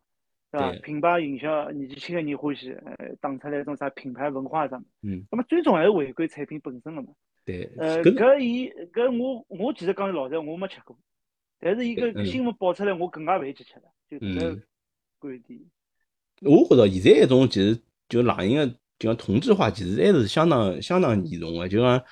[0.53, 0.71] 对吧？
[0.83, 4.85] 品牌营销，年纪轻的人欢喜，呃，打出来一种啥品牌文化啥么。
[5.03, 7.09] 嗯，那么最终还是回归产品本身了嘛。
[7.47, 10.97] 对，呃，搿搿伊搿我我其实讲句老实，我没吃过，
[11.59, 14.63] 但是伊嗯搿新闻爆出来，我更加勿会去吃了，就搿
[15.19, 15.61] 观点。
[16.43, 21.67] 我觉着现在一种其实就冷饮个就讲同质化，其实还是相当相当严重个。
[21.67, 22.05] 就讲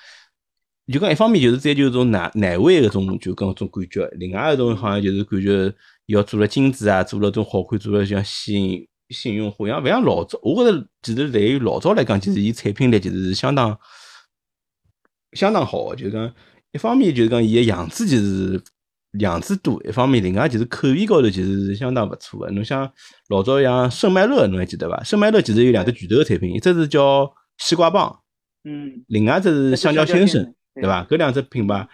[0.87, 5.73] 就讲一方面就是追求种奶奶味搿种就讲种感觉，另外一种好像就是感觉
[6.11, 13.77] 要做了精致啊，做了种好看，做了像吸引吸引用户，像勿像老早，我觉着其实对于老早来讲，其实伊产品力其实是相当
[15.33, 16.33] 相当好，就是讲
[16.71, 18.61] 一方面就是讲伊个样子其实
[19.19, 22.51] 样子多，一方面另外就是口味高头其实是相当勿错个。
[22.51, 22.89] 侬像
[23.27, 25.03] 老早像圣麦乐，侬还记得伐？
[25.03, 28.19] 圣麦乐其实有两只巨头个产品，一只是叫西瓜棒，
[28.63, 31.03] 嗯，另外一只是香蕉先生，对伐？
[31.05, 31.87] 搿两只品牌，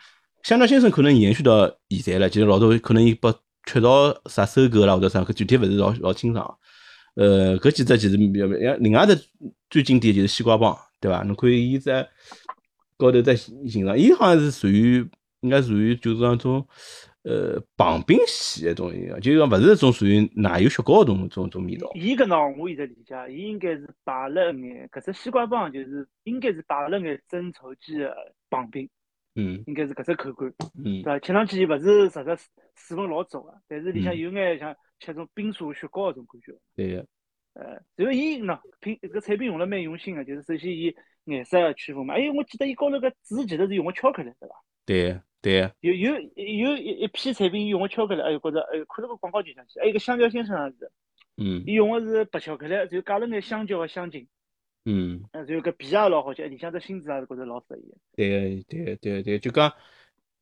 [0.43, 3.33] 香蕉先生可能延续到现在了，其实老早可能伊被
[3.67, 3.89] 缺少
[4.25, 6.57] 啥收购啦或者啥，搿具体勿是老老清爽。
[7.15, 8.45] 呃，搿几只其实比较，
[8.79, 9.29] 另外一只
[9.69, 11.23] 最经典就是西瓜棒，对伐？
[11.23, 12.07] 侬可以伊在
[12.95, 15.07] 高头再欣赏，伊好像是属于
[15.41, 16.65] 应该属于就是讲种
[17.23, 21.89] 呃棒冰系的种一个，就是讲勿是一种属于奶油雪糕的种种种味道。
[21.95, 28.15] 伊搿喏，我现在理解，伊应该是摆了眼，搿只西瓜棒就是应该是摆了眼增稠剂的
[28.47, 28.87] 棒冰，
[29.37, 29.63] 嗯。
[29.67, 31.01] 应该是搿只口感，嗯。
[31.01, 31.19] 对伐？
[31.19, 32.37] 吃上去勿是实质
[32.75, 34.17] 水分老足个，但是里向嗯。
[34.17, 36.53] 有眼像吃种冰沙雪糕搿种感觉。
[36.75, 36.95] 对。
[36.97, 37.07] 个，
[37.53, 44.55] 呃，然后伊喏，品搿产品用了蛮用心个，就是首先伊颜色区分嘛，哎，我记得伊高头搿纸其实是用个巧克力，对伐？
[44.85, 45.61] 对个对。
[45.61, 50.91] 个，有有有一一批产品用个巧克力，哎哟，觉着哎哟，看到个广告就想起，还有一个香蕉先生也是，
[51.37, 51.63] 嗯。
[51.65, 54.27] 伊用个是白巧克力，就加了眼香蕉个香精，
[54.87, 55.21] 嗯。
[55.33, 57.97] 呃，然后搿皮也老好吃，里向只芯子也是觉着老适意个。
[58.15, 59.71] 对对对对，就讲，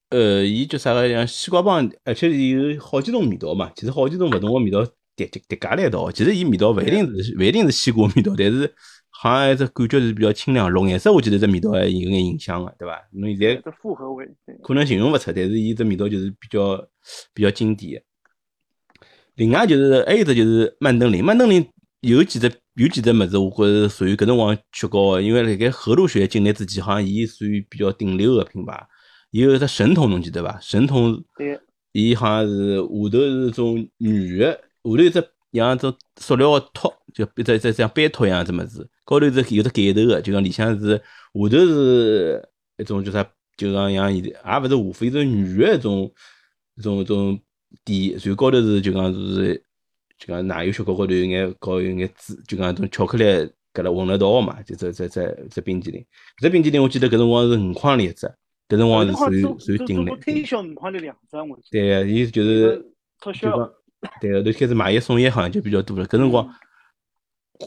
[0.10, 3.71] 呃，伊叫啥个像西瓜棒，而且有好几种味道嘛。
[3.75, 8.71] 其实好几种勿同个味道叠叠叠加来一道，其实伊味道勿一定是勿一定是西瓜味道，但是
[9.10, 10.71] 好像一只感觉是比较清凉。
[10.71, 13.01] 绿颜色我记得这味道还有眼影响个，对伐？
[13.12, 16.88] 侬现在这复合味，对，可能形容勿出，但是伊只味道就是比较
[17.34, 18.03] 比较经典。
[19.36, 21.65] 另外就是还有一只就是曼登林，曼登林
[22.01, 28.88] 有几只有几只么子，我觉着属于搿辰光雪糕个，因为辣盖和路雪进来之前，好像伊属于比较顶流个品牌。
[29.31, 30.58] 伊有一只神童，侬记得伐？
[30.62, 31.60] 神童对，
[31.91, 41.01] 伊好像是下头是种女个，下头一只像种塑料个托，就一只一只像杯托一样只么子，高头是有只盖头个，就讲里向是下
[41.34, 43.23] 头是一种叫啥，
[43.58, 46.12] 就讲像现在也勿是无非一种女个一种
[46.77, 47.39] 一种一种
[47.84, 49.62] 底，然后高头是就讲是
[50.17, 53.23] 就讲奶油雪糕高头有眼搞有眼籽，就讲种巧克力
[53.73, 56.01] 搿辣混了一道个嘛，就这这这这冰淇淋，
[56.39, 58.25] 搿只冰淇淋我记得搿辰光是五块钿一只，
[58.69, 60.23] 搿辰光是属于做属于顶流做做过。
[60.23, 61.17] 推销五块钿两。
[61.69, 62.62] 对个，伊就是
[63.21, 63.73] 就促销，
[64.21, 66.06] 对个，头开始买一送一，好像就比较多了。
[66.06, 66.49] 搿辰光，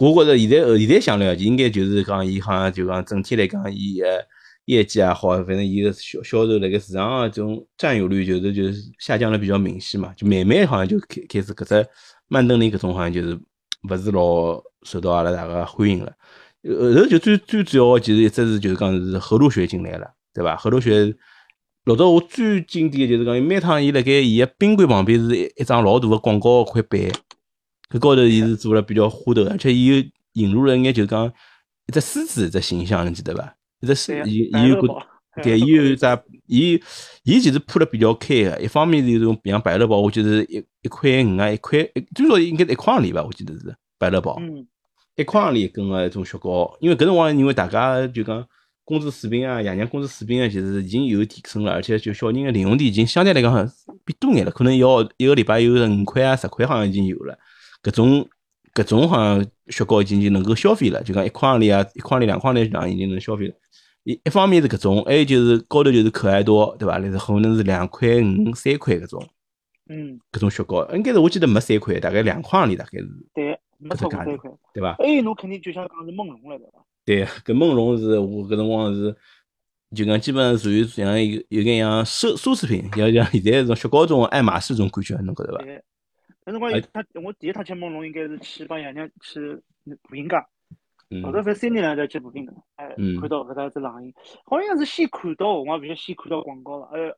[0.01, 4.27] 我觉着现在后现在想来，应该就是讲，伊好像就讲整体来讲，伊个
[4.65, 10.15] 业绩也好，反正伊个销销售辣盖市场个这种占有率，就是就是下降了比较明显嘛。
[10.17, 11.87] 就慢慢好像就开开始搿只
[12.29, 13.39] 曼登林搿种好像就是
[13.89, 16.13] 勿是老受到阿拉大家欢迎了。
[16.63, 20.57] 后头就最最主要个，其实一只是就是讲是何路雪进来了，对伐？
[20.57, 21.15] 何路雪。
[21.85, 27.01] 老早我最经典的就是讲，每趟伊辣盖伊个宾馆旁边是一一张老大个广告块板，
[27.91, 31.27] 搿高头伊是做了比较花头，而且伊又引入了一眼就是讲
[31.87, 33.55] 一只狮子一只形象，侬记得伐？
[33.81, 34.89] 一只狮对，伊伊有个
[35.43, 36.07] 对，伊有一只
[36.47, 36.81] 伊
[37.25, 44.37] 伊其实铺了比较开个，一方面是有种像百乐宝，我记得是一一块五啊，一块最少应该是一块钿吧，我记得是百乐宝。
[44.41, 44.67] 嗯，
[45.17, 48.45] 一块钿一根个一种雪糕，因为搿辰光因为大家就讲
[48.85, 53.53] 工资水平啊，爷娘工资水平啊，其实已经有提升了，而且就小人个零用钿已经相对来讲
[54.05, 57.39] 变多眼了，可能要一个礼拜有五块啊、十块好像已经有了。
[57.83, 58.27] 搿种
[58.73, 63.55] 搿种好像雪糕已经就能够消费了，就讲一块钿啊、一块钿、两块钿上已经能消费了。
[64.05, 66.99] 一一方面是搿种，还有就是高头就是可爱多，对伐？
[66.99, 69.29] 那是可能是两块五、三块搿种
[69.91, 74.51] 嗯，搿种雪糕，应该是我记得没三块，大概两块钿大概是，对，没超过三块。
[74.75, 74.95] 对伐？
[74.95, 76.85] 还有侬肯定就像讲是梦龙了，对伐？
[77.05, 79.17] 对，搿梦龙是我搿辰光是，
[79.95, 85.65] 就讲基本上属于像有有眼像奢奢侈品，像像现在这种雪糕种爱马仕种感觉，侬觉得伐？
[85.65, 85.83] 对，
[86.45, 89.41] 搿辰光哎他我第一趟吃梦龙应该是去帮爷娘去
[90.03, 90.45] 步行街，嗯
[91.23, 94.13] 后头反正三年两头去步行街，哎，嗯看到搿搭只冷饮，
[94.45, 97.17] 好像是先看到，我也勿晓得先看到广告了，哎哟，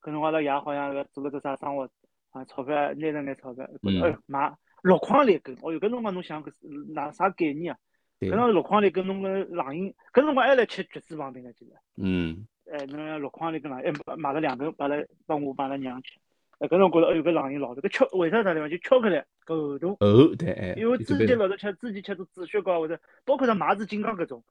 [0.00, 1.88] 搿辰光阿拉爷好像搿做了只啥生活，
[2.30, 7.78] 啊，钞票拿着眼钞票，哎哟买六块钿一根，哦哟，搿辰光侬想搿是哪啥概念啊？
[8.18, 11.76] 对搿辰光六块钿跟侬个冷饮，搿辰光还来吃橘子棒冰个，记得。
[11.96, 14.96] 嗯，哎，侬六块钿跟冷，哎，买了两根，把了
[15.26, 16.18] 帮我帮阿拉娘吃。
[16.58, 19.16] 哎，搿辰光觉着，哎哟，搿冷饮老头，搿巧为啥啥地方就巧克力
[19.46, 19.96] 搿厚度？
[20.00, 24.42] 哦，对，哎，因为之前老早吃之前吃种紫雪糕或者包括像麻子金刚搿种，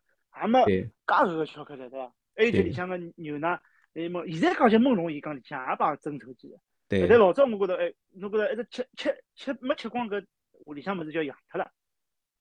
[0.42, 2.14] 也没介厚个巧克力对伐？
[2.36, 3.60] 还有就里向个牛奶，
[3.94, 6.58] 哎么现在讲起梦龙，伊讲里向也帮增稠剂的。
[6.88, 10.24] 对但老早我觉着，哎，侬觉着一直吃吃吃没吃光搿
[10.66, 11.70] 屋里向物事就要养脱了，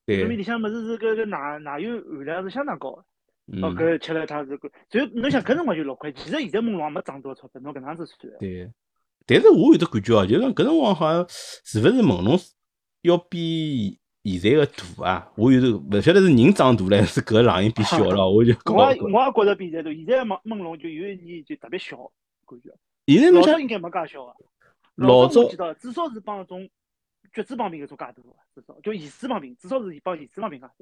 [0.05, 3.01] 说明对，里向物事是搿个奶奶油含量是相当高个。
[3.01, 3.05] 哦，
[3.47, 8.37] 嗯，搿吃了它是搿，所以侬想搿辰光就六块，其实现在梦龙也没涨多少钞票，侬搿能样子算的。
[8.39, 8.71] 对。
[9.27, 12.41] 但是我有只感觉哦，就讲搿辰光好像是勿是朦胧
[13.01, 15.31] 要比现在个大啊？
[15.35, 18.93] 我有时候勿晓得是人长大了，还是搿个冷饮变小了， 我就搞我。
[18.93, 21.97] 也我也觉着比现在大，现在朦朦胧就有一年就特别小，
[22.45, 22.71] 感觉。
[23.05, 24.33] 现在老早应该没介小个，
[24.95, 26.67] 老早早我记得至少是帮种
[27.33, 28.21] 橘子旁边搿种介大个，
[28.55, 30.73] 至少就盐水旁边，至少是帮盐水旁边介大。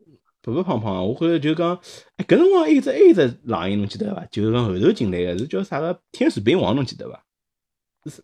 [0.42, 1.76] 白白胖胖，我觉着就讲，
[2.18, 4.26] 哎，搿辰光还有只还有只冷饮，侬记得伐？
[4.28, 7.25] 就是讲后头进来个是叫啥个天使冰王，侬记得伐？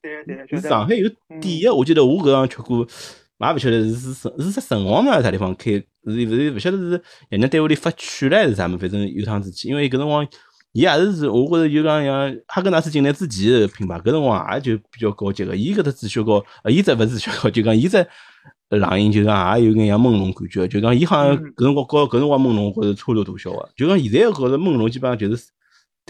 [0.01, 1.09] 对对，是上海有
[1.41, 2.79] 第一，我记得我搿趟吃过，
[3.39, 5.71] 也勿晓得是是神是只神王是啥地方开？
[5.71, 8.77] 是勿是勿晓得是爷娘单位里发券唻还是啥么？
[8.77, 10.27] 反正有趟子去，因为搿辰光
[10.73, 15.55] 伊也是是，我觉着就讲像哈根达斯进来之前个品牌，搿辰光也就比较高级个。
[15.55, 18.05] 伊搿只紫雪糕，呃，伊只勿是紫雪糕，就讲伊只
[18.69, 23.69] 冷饮，就讲也有眼像朦胧感觉，就讲伊好像嗯搿辰光和搿辰光朦胧，我觉着差头大小个。
[23.75, 25.47] 就讲现在觉着朦胧基本上就是。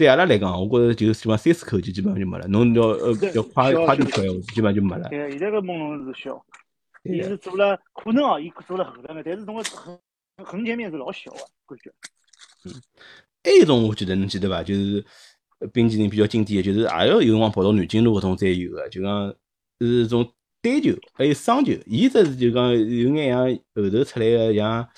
[0.02, 2.48] 对阿拉来讲，我觉着就基本上三四口就基本上就没了。
[2.48, 5.08] 侬要呃要快小快点小吃，基本上就没了。
[5.08, 6.44] 对，现在个梦龙是小，
[7.04, 9.96] 伊是做了，可能哦，伊做了后头个，但是侬个横
[10.38, 11.38] 横截面是老小个，
[11.68, 11.92] 感觉。
[13.44, 14.60] 还有一种我记得侬记得伐？
[14.60, 15.04] 就是
[15.60, 19.32] 呃冰淇淋比较经典的，就是也要有辰光跑到南京路搿种才有个，就讲
[19.80, 20.28] 是种
[20.60, 21.74] 单球，还有双球。
[21.86, 24.88] 伊只是就讲有眼像后头出来个像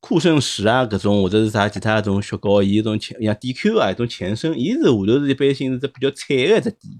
[0.00, 6.98] 酷盛石啊搿种，或者是啥其他种雪糕，伊种前像 DQ 啊一种前身，伊是下头是一般性是只比较菜个一只底。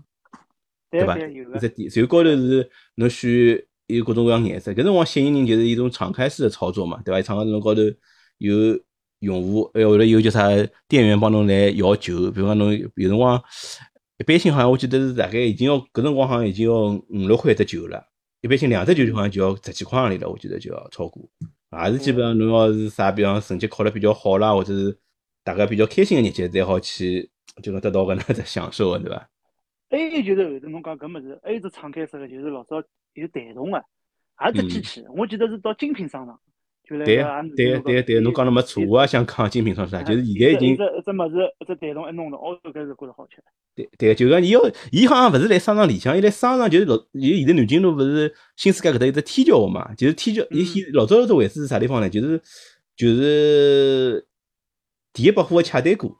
[0.90, 4.72] 对伐，一只底，然后高头是侬选有各种各样颜色。
[4.72, 7.22] 搿辰光吸引人就是一种敞开式的操作嘛，对伐？
[7.22, 7.80] 场侬高头
[8.38, 8.78] 有
[9.20, 10.48] 用户，哎，或者有叫啥
[10.86, 13.42] 店员帮侬来摇球，比如讲侬有辰光
[14.18, 18.04] 一般性好像我记得是大概已经要搿辰光好像已经要五六块一只球了，
[18.42, 21.26] 一般性两只球好像就要十几块行钿了，我记得就要超过。
[21.70, 24.98] 也是基本上侬要是啥，比方成绩考了比较好啦，或者是
[25.44, 27.30] 大家比较开心个日节，才好去
[27.62, 29.28] 就能得到搿能只享受个，对伐？
[29.88, 32.82] 还有就是后头侬讲搿物事，还有只敞开式个，就是老早
[33.14, 33.84] 有带动个，
[34.46, 35.04] 也是机器。
[35.16, 36.40] 我记得是到精品商场，
[36.98, 43.36] 对个也是对对对，侬讲了没错，我也想讲精品商场，就是现在已经一只一只物事，一只弹动一弄了，哦，搿是觉着好吃。
[43.74, 52.10] 对对，就讲伊要，伊好像勿是来商场里向，伊来商场就是老，伊现在南京路勿是新世界搿搭有只天桥嘛，就是天桥，伊现老早有只位置是啥地方呢？
[52.10, 52.42] 就是
[52.96, 54.26] 就是
[55.12, 56.16] 第一百货个恰丹谷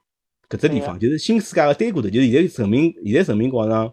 [0.49, 3.93] 搿只地方，就是新世界个丹谷头，就是现在人民现在人民广场，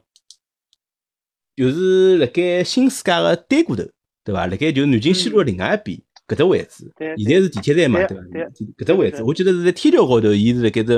[1.56, 3.84] 就是辣盖新世界个丹谷头，
[4.24, 4.46] 对伐？
[4.46, 8.86] 辣盖就是南京西路个另外一边搿只位置，现在是地铁站嘛，对对伐对？
[8.86, 10.94] 搿只位置，我记得是在天桥高头，伊是辣盖只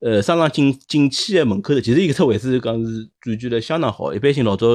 [0.00, 1.80] 呃商场进进去个门口头。
[1.80, 4.66] 其实伊搿只位置讲是占据了相当好，一般性老早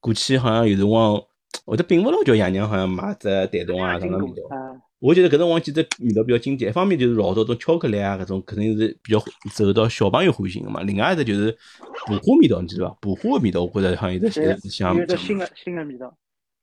[0.00, 1.20] 过去好像有辰光
[1.64, 4.42] 会得并勿牢叫爷娘好像买只蛋筒啊什么味道。
[4.50, 9.22] 啊，我觉得搿辰光记得味道比较经典，一方面就是老早种巧克力啊搿种肯定是比较
[9.52, 11.56] 受到小朋友欢喜个嘛，另外一只就是
[12.06, 12.98] 补花味道，你知道伐？
[13.00, 16.12] 补花个味道，我觉着好像有得对是像有只新个新个味道。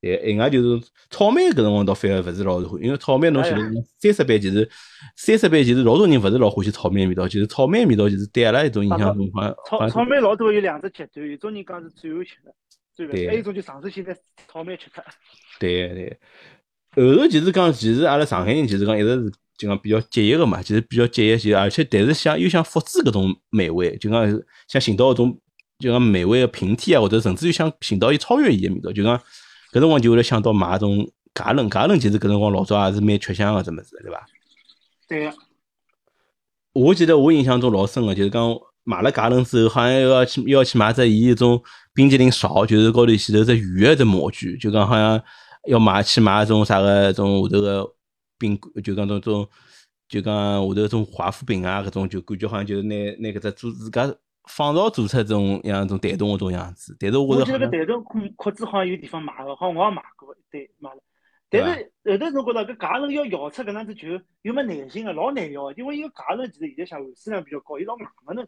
[0.05, 3.59] 对，另外就是草莓搿辰光倒反而勿是老受欢迎，因为草莓侬晓得
[3.97, 4.69] 三十倍其实
[5.15, 12.53] 三十倍其实老多人勿是老欢喜草莓味道，就是草莓味道就是对阿拉一种印象中好像草草莓老多有两只极端，有种人讲是最后吃的，
[12.95, 14.15] 最后对还有一种就尝试现在
[14.47, 15.03] 草莓吃脱。
[15.59, 16.19] 对对。
[16.95, 25.41] 后头其实讲，其实阿拉上海人其实讲一直是就讲比较节约个嘛，其实比较节约，其实而且但是想又想复制搿种美味，就讲想寻到搿种
[25.79, 29.19] 就讲美味个平替啊，或者甚至于想寻到伊超越伊个味道，就讲
[29.75, 34.25] 搿辰光就会来想到买种假冷，假冷其实搿辰光老早也是蛮吃香个只物事，对伐？
[35.05, 35.35] 对个，
[36.71, 41.61] 我记得我印象中老深个，就是讲买了假冷之后，好像要去要去买只伊一种
[41.93, 45.21] 冰淇淋勺，就是高头前头只圆个只模具，就讲好像
[45.67, 47.85] 要买去买一种啥个种下头个
[48.39, 49.45] 冰，就讲种种
[50.07, 54.08] 就讲下头种华夫饼啊，搿种就感觉好像就是拿拿搿只做自家
[54.48, 60.98] 仿造做出这种样种弹动个种样子，但是我我觉得搿弹动裤裤子好像有地方买个，好像我也买过，对，买了。
[61.50, 61.63] 但
[62.31, 64.08] 是后头侬觉着搿假人要摇出搿能样子球，
[64.41, 68.48] 又没耐心个，老难摇个，因为伊个假人其实现在像含水量比较高，伊老硬个侬。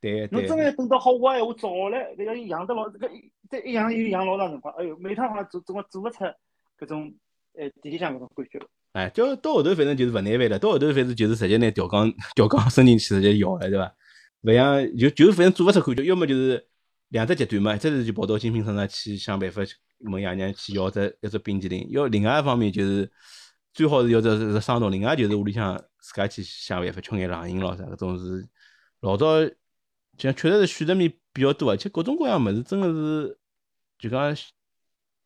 [0.00, 6.24] 对对侬真个等到好挖闲话早唻，搿要养得老，搿一再一养又养老长辰光，哎哟，每趟好像做总归做勿出
[6.78, 7.12] 搿种
[7.58, 8.60] 呃地里向搿种感觉。
[8.92, 13.94] 哎，就到后头反正就是勿耐烦了，到后头反正就是直接拿吊缸吊缸伸进去直接摇了，对伐？
[14.46, 16.64] 勿像就就反正做勿出感觉，要么就是
[17.08, 19.62] 两只极端嘛，一只是就跑到精品商场去想办法
[19.98, 23.10] 问爷娘去要只一只冰淇淋，要另外一方面就是
[23.72, 28.48] 最好是要只只生动，另外就是屋里向自家去想办法吃眼冷饮咯啥，搿种是
[29.00, 29.44] 老早
[30.16, 33.38] 就确实是选择面比较多，而且各种各样物事真的是
[33.98, 34.36] 就讲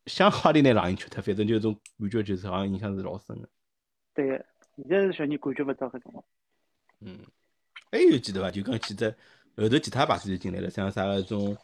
[0.07, 3.47] 想好点拿冷饮吃脱，反正就种感觉就是好像印象是老深个。
[4.13, 4.43] 对，
[4.77, 6.25] 现在是小人感觉勿到搿种。
[7.01, 7.19] 嗯，
[7.91, 8.49] 还有记得伐？
[8.49, 9.13] 就讲几只
[9.57, 11.55] 后头其他牌子就进来了，像啥个种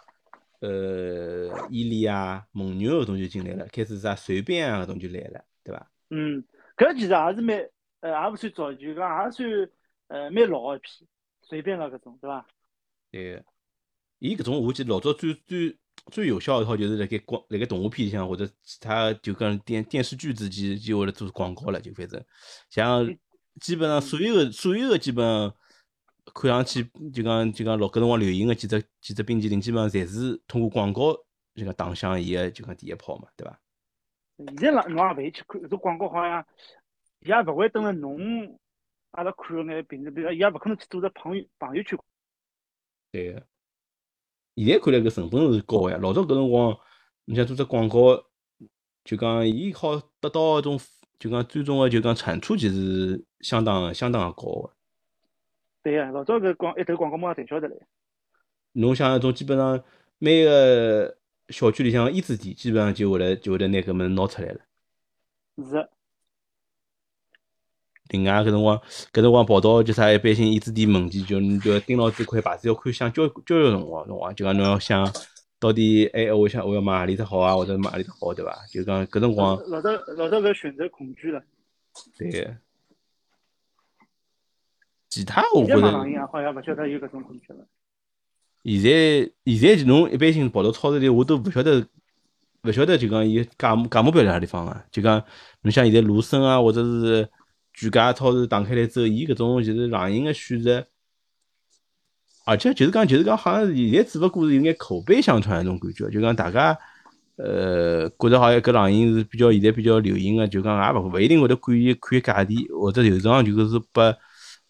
[0.60, 5.92] 呃伊利啊、蒙牛搿种就进来了，开始啥随便啊搿种就来了，对伐？
[6.10, 6.44] 嗯，
[6.76, 7.58] 搿其实也是蛮
[8.02, 9.70] 呃，也勿算早，就讲也算
[10.08, 11.08] 呃蛮老一批，
[11.42, 12.46] 随便个搿种，对伐？
[13.10, 13.46] 对个，
[14.20, 15.78] 伊搿种我记得老早最最
[16.12, 22.24] 最有效一套就是辣盖广辣盖动画片里向或者其他就讲电电视剧之间就会来做广告了，就反正
[22.70, 23.08] 像
[23.60, 25.56] 基本上所有个所有个基本上
[26.34, 31.14] 看上去就讲就讲老搿辰光流行个几只几只冰淇淋，基本上侪是通过广告
[31.56, 33.60] 就讲打响伊个就讲第一炮嘛，对伐？
[34.38, 36.46] 现在侬侬也勿会去看搿种广告，好像
[37.22, 38.60] 伊也勿会等了侬
[39.12, 41.98] 阿拉看眼评论，比如伊也勿可能去做只朋友朋友圈。
[43.12, 43.44] 对个，
[44.56, 45.98] 现在看来搿成本是高个呀。
[46.02, 46.78] 老早搿辰光，
[47.26, 48.24] 你像做只广告，
[49.04, 50.80] 就讲伊好得到一种
[51.18, 54.77] 就讲最终个就讲产出，其实相当相当高个。
[55.88, 57.78] 对个，老早搿广一头广告毛也侪晓得唻。
[58.74, 59.82] 侬像那种基本上
[60.18, 61.18] 每个
[61.48, 64.60] 小区里向衣纸店，基本上就会来就会来拿搿物事拿出来了。
[65.56, 65.90] 是个，
[68.10, 68.78] 另外搿辰光
[69.14, 75.10] 搿辰光跑到就啥一般性衣纸店门前，就你就要盯牢这块牌子，要看想交交交辰光，辰光就讲侬要想
[75.58, 78.54] 到底哎，我想我要买何里只好啊，或者买何里只好，对伐？
[78.70, 81.42] 就讲搿辰光老早老早搿选择恐惧了。
[82.18, 82.58] 对个。
[85.10, 87.66] 其他我现在觉着买冷饮啊，好像勿晓得有搿种恐惧了。
[88.64, 91.88] 现在现在侬一般性跑到超市里，我都勿晓得
[92.64, 94.84] 勿晓得就讲伊价目价目表辣何地方啊？
[94.92, 95.24] 就讲
[95.62, 97.30] 侬像现在卢森啊，或者是
[97.74, 100.86] 全家超市打开来之后，伊搿种就是冷饮个选择，
[102.46, 106.78] 而且就是讲就是讲，好像是现在只不过是有眼口碑相传那种感觉，就讲大家
[107.38, 114.14] 呃觉着好像搿冷饮是比较现在比较流行个，就讲也勿勿一定会得管伊看价钿，或者有时候就是拨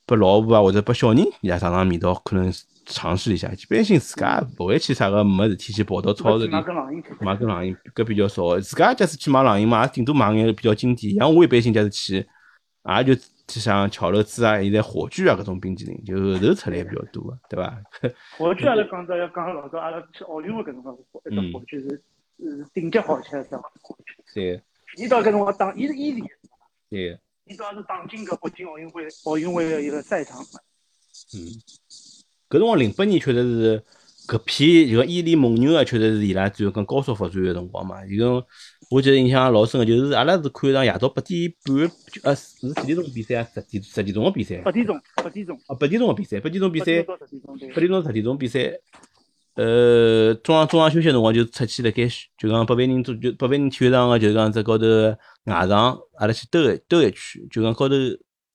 [0.07, 2.51] 拨老婆啊或者拨小人伊拉尝尝味道，可能
[2.85, 3.51] 尝试一下。
[3.51, 6.73] 一般性自家勿会去啥个没事体去跑到超市里买根
[7.47, 8.61] 冷饮搿比较少的。
[8.61, 11.13] 自家假使去买冷饮嘛，也顶多买眼比较经典。
[11.15, 13.13] 像我一般性假使去，也就
[13.47, 17.77] 去像巧乐兹啊，现在火炬啊搿种冰淇淋，就后头出来比较多个，对伐？
[18.39, 20.95] 火炬阿拉讲到要讲老早阿拉去奥运会搿辰光，
[21.25, 22.03] 一只火炬是
[22.39, 24.15] 是顶级好吃的一只火炬。
[24.33, 24.61] 对
[24.95, 26.23] 伊到搿辰光当，伊是伊里，
[26.89, 27.19] 对，
[27.49, 30.39] 伊主要是打进搿北京奥运会奥运会的一个赛场。
[31.33, 31.39] 嗯，
[32.49, 33.83] 搿辰光零八年确实是
[34.27, 38.05] 搿批就讲伊利蒙牛啊，确实是伊拉最后讲高速发展个辰光嘛。
[38.05, 38.45] 有种
[38.89, 41.91] 我记得印象老深个，就是阿拉是看场夜到八点半，
[42.23, 43.47] 呃是几点钟比赛啊？
[43.53, 44.57] 十点十点钟个比赛。
[44.57, 45.57] 八点钟，八点钟。
[45.67, 47.03] 啊，八点钟个比赛，八点钟比赛。
[47.03, 47.15] 八
[47.79, 48.79] 点钟、十点钟比赛，
[49.57, 54.85] 呃，中浪中浪休息辰光就出去辣盖，就讲八万人足就八万人体育场个，就是讲只高头
[55.45, 57.95] 外场，阿拉去兜一兜一圈，就讲高头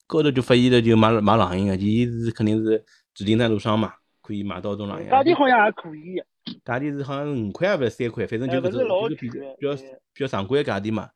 [0.07, 2.85] 高头就发现了就买买冷饮个，伊是肯定是
[3.15, 3.93] 指定赞助商嘛，
[4.23, 5.11] 可以买到种冷饮。
[5.11, 6.25] 价钿好像还可以的。
[6.65, 9.75] 价钿是好像是五块啊，勿是三块，反正就搿种就是比比较
[10.15, 11.09] 比较常规个价钿嘛。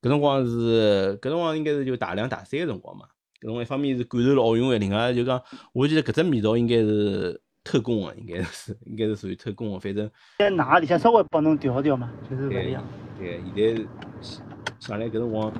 [0.00, 3.04] 搿辰光是搿辰光应该是就大两大三个辰光嘛。
[3.42, 5.42] 搿辰光一方面是感受了奥运会，另外就讲，
[5.74, 10.10] 我记得搿只味道应该是特供啊，应该是应该是属于特供啊，反正。
[10.38, 12.82] 在哪里向稍微帮侬调调嘛，就是勿一样。
[13.18, 13.84] 对，现在
[14.78, 15.52] 上来搿辰光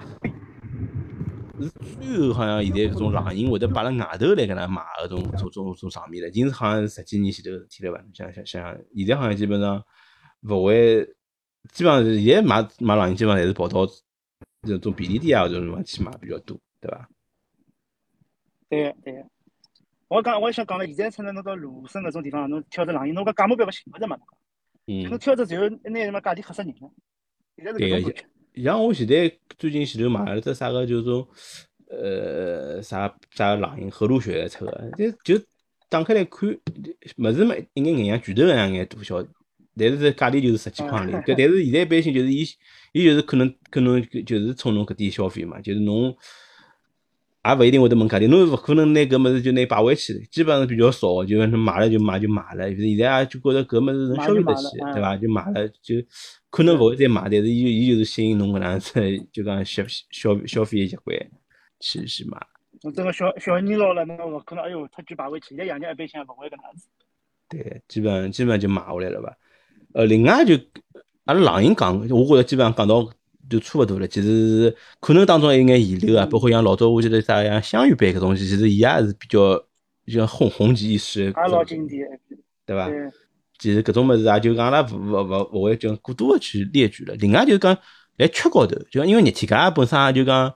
[1.60, 1.68] 是
[2.00, 8.02] 最后好像现在搿种冷饮会得摆辣外头来搿能卖搿种种种种场面了，已经是好像是十几年前头事体了伐？
[8.14, 9.84] 想想想，现在好像基本上
[10.48, 11.04] 勿会，
[11.72, 13.86] 基本上是现在买买冷饮基本上还是跑到
[14.66, 17.08] 这种便利店啊，或者什么去买比较多，对伐？
[18.70, 19.28] 对个对个，
[20.10, 24.18] 我讲我也想讲了，现在趁着侬到卢森搿种地方，侬挑只冷饮，侬搿价目标勿寻勿着嘛？
[24.88, 25.08] 嗯。
[25.08, 26.90] 侬挑只最后拿什么价钿吓死人了。
[27.56, 28.26] 现在是搿种感觉。
[28.64, 31.28] 像我现在最近前头买了只啥个，就是种
[31.88, 35.44] 呃啥啥冷饮，和路雪出个，就就
[35.88, 39.24] 打开来看，物事嘛一眼眼像拳头一样眼大小，
[39.76, 41.22] 但是这价钿就是十几块钿。
[41.22, 42.44] 搿但是现在一般性就是伊
[42.92, 46.12] 伊就是可能可能就是冲侬搿点消费嘛，就是侬
[47.42, 55.16] 也勿一定会得问价钿，侬勿可能拿搿物事就拿摆回去，基本上比较少，就侬买了就买就买了，现在也就觉着搿物事能消费得起，对伐？
[55.16, 55.94] 就买了就。
[56.50, 59.00] 可能勿会再买，但是伊伊就是吸引侬搿能样子，
[59.32, 61.16] 就讲消消消费习惯
[61.78, 62.36] 去去买。
[62.82, 65.50] 侬这个小小人老了，侬勿可能哎哟，太贵摆回去。
[65.50, 66.88] 现在爷娘一般性也勿会搿能样子。
[67.48, 69.32] 对，基本基本就买下来了吧。
[69.94, 70.54] 呃，另外就
[71.24, 73.08] 阿拉冷饮讲，我觉着基本上讲到
[73.50, 74.08] 就差勿多了。
[74.08, 79.56] 其实可能当中还有眼遗留啊，包括像老早我记得啥像香芋饼搿东西，其实伊也是比较
[80.06, 82.06] 就像红红极一时，也老经典，
[82.64, 82.88] 对伐？
[83.58, 87.14] 其实搿种物事啊，就讲阿拉勿勿勿勿会就过多的去列举了。
[87.16, 87.76] 另外就讲
[88.16, 90.50] 来吃高头，就讲因为热天家本身就讲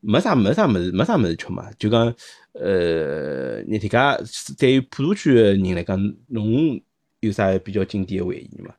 [0.00, 2.14] 没啥没啥物事没啥物事吃嘛，就讲
[2.54, 4.18] 呃热天家
[4.58, 6.80] 对于普陀区的人来讲，侬
[7.20, 8.74] 有啥比较经典的回忆嘛？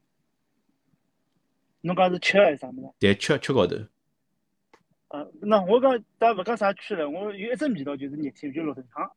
[1.81, 2.93] 侬讲是吃还是啥物事？
[2.99, 3.75] 对，吃吃高头。
[5.09, 9.09] 呃，那我讲倒勿讲啥吃了，我有一只味道就是热天就绿豆汤。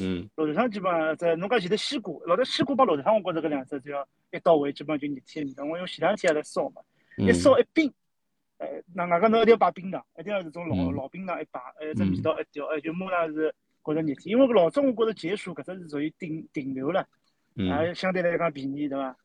[0.00, 5.64] 嗯，绿豆汤基本上在侬讲前头西瓜，老早西瓜帮绿豆汤，我觉着搿两只只要一到位，基本上就热天味道。
[5.64, 6.80] 我用前两天还来烧嘛，
[7.18, 7.92] 一烧一冰，
[8.56, 14.18] 呃，那外加侬一定要摆冰糖，一定要是种老老冰糖一摆，哎，这味道一调，哎，就马上是觉着热天。
[14.26, 17.06] 因为老早我觉着解暑搿只是属于顶顶流了，
[17.54, 19.16] 也相对来讲便宜，对伐？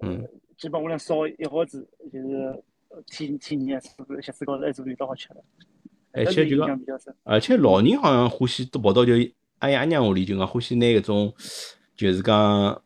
[0.00, 0.26] 嗯。
[0.62, 2.62] 基本我能烧一盒子，就是
[3.08, 4.22] 天天热，是不是？
[4.22, 5.42] 鞋子高头还是味道好吃的。
[6.12, 6.80] 而且就讲，
[7.24, 9.12] 而且老人好像欢喜都跑到就
[9.58, 11.34] 阿爷阿娘屋里，就讲欢喜拿搿种，
[11.96, 12.80] 就是讲，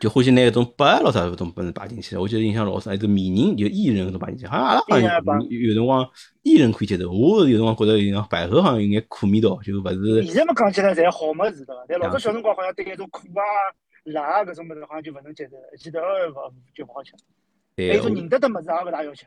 [0.00, 2.16] 就欢喜拿搿种白咯啥搿种本事摆进去。
[2.16, 6.02] 我觉得印象老深，还是美人就薏仁搿种摆进去，好像阿拉好像有辰光
[6.42, 10.22] 薏仁可以接受，我有辰光觉得像百合好像有眼苦味道，就勿是。
[10.24, 11.84] 现在么讲起来侪好么子对伐？
[11.86, 13.44] 但老早小辰光好像对搿种苦啊。
[14.12, 16.34] 辣搿种物事好像就勿能接受，记得勿
[16.74, 17.12] 就勿好吃。
[17.76, 19.26] 还有种认得的物事也勿大要吃。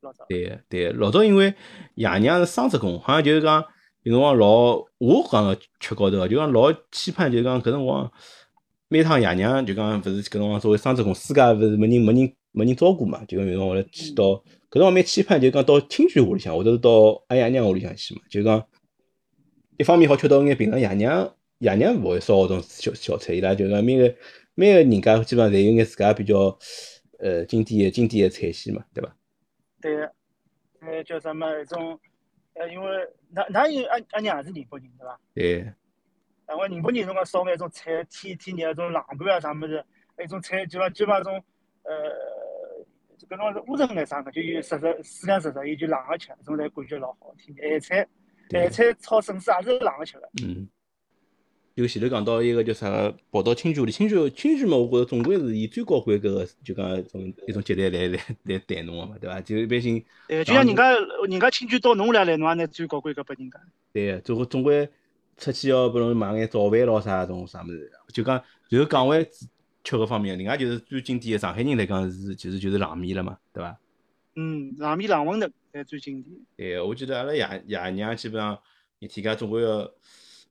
[0.00, 0.24] 老早。
[0.28, 1.54] 对对，老早因为
[1.94, 3.64] 爷娘是双职工，好像就是讲
[4.02, 8.10] 有辰光老，我讲吃高头就讲老期盼，就讲搿辰光
[8.88, 14.24] 每趟爷娘就讲勿是搿辰光作为双职工，自家勿是没人没人没人照顾嘛，就讲有辰光来去到
[14.70, 18.66] 搿辰光蛮期盼，就讲到亲眷屋里向，或者是到阿爷娘屋里向去嘛，就讲
[19.76, 21.34] 一方面好吃到眼平常爷娘。
[21.62, 24.12] 爷娘勿会烧搿种小小菜，伊拉就讲每个
[24.56, 26.58] 每个人家基本上侪有眼自家比较
[27.20, 29.16] 呃经典的经典的菜系嘛，对伐？
[29.80, 29.94] 对，
[30.80, 32.00] 呃叫什么一种
[32.54, 32.88] 呃，因为
[33.32, 35.20] 㑚㑚有阿阿娘也是宁波人对伐？
[35.34, 35.72] 对。
[36.46, 39.84] 然后宁波人辰光烧眼种菜，天天热种冷盘啊啥物事，
[40.20, 41.44] 一种菜就讲基本上种
[41.84, 41.94] 呃，
[43.30, 47.32] 搿种是乌镇眼啥个，就有实实四两实实，伊就冷个吃，种来感觉老好。
[47.38, 48.08] 天咸菜
[48.50, 50.28] 咸菜炒笋丝也是冷个吃个。
[50.44, 50.68] 嗯。
[51.74, 59.40] 就前头讲到一个叫啥个跑到亲眷屋里，亲眷亲眷嘛，我觉着总归是以最高规格个，就讲一种一种接待来来来待侬个嘛，对伐？
[59.40, 60.04] 就一般性。
[60.28, 60.92] 对，就像人家
[61.26, 63.58] 人家亲眷到侬屋里来，侬也拿最高规格拨人家。
[63.90, 64.86] 对，总归总归
[65.38, 69.26] 出去要拨侬买眼早饭咯啥种啥物事，就讲就讲回
[69.82, 73.78] 吃个方面，另外就是最经典个上海人来讲是其实就是冷面了嘛，对伐？
[74.36, 76.36] 嗯，冷面冷馄饨才最经典。
[76.54, 78.58] 对，我记得阿拉爷爷娘基本上
[78.98, 79.90] 一天家总归要。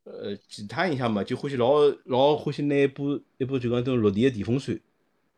[0.04, 1.74] 呃，其他印象嘛，就欢喜老
[2.06, 3.04] 老欢喜拿一把
[3.38, 4.80] 一把就讲种落地个电风扇，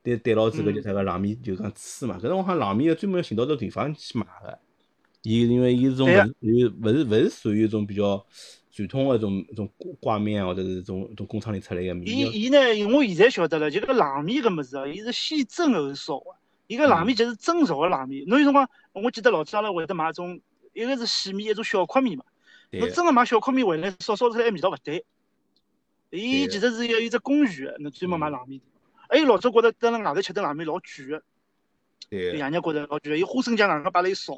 [0.01, 2.17] 对对牢子个叫啥个冷面，就讲吹嘛。
[2.17, 4.57] 搿辰光好像冷面要专门寻到个地方去买个。
[5.23, 6.47] 伊因为伊是种勿
[6.81, 8.25] 勿是勿是属于一种比较
[8.71, 12.07] 传统个种种挂面或者是种种工厂里出来个面。
[12.07, 12.57] 伊伊呢，
[12.93, 16.25] 我现在晓得了，就搿冷面搿物事哦，伊是先蒸后烧个。
[16.67, 18.25] 伊个冷面就是蒸熟个冷面。
[18.27, 20.39] 侬有辰光，我记得老早阿拉会得买种，
[20.73, 22.23] 一个是细面，一种小块面嘛。
[22.79, 25.05] 侬真个买小块面回来烧烧出来味道勿对，
[26.09, 28.59] 伊其实是要有只工序个，侬专门买冷面。
[29.09, 31.23] 还有老早觉得蹲辣外头吃顿冷面老贵个，
[32.09, 34.33] 对，爷娘觉得老贵个，伊花生酱硬硬摆辣一烧，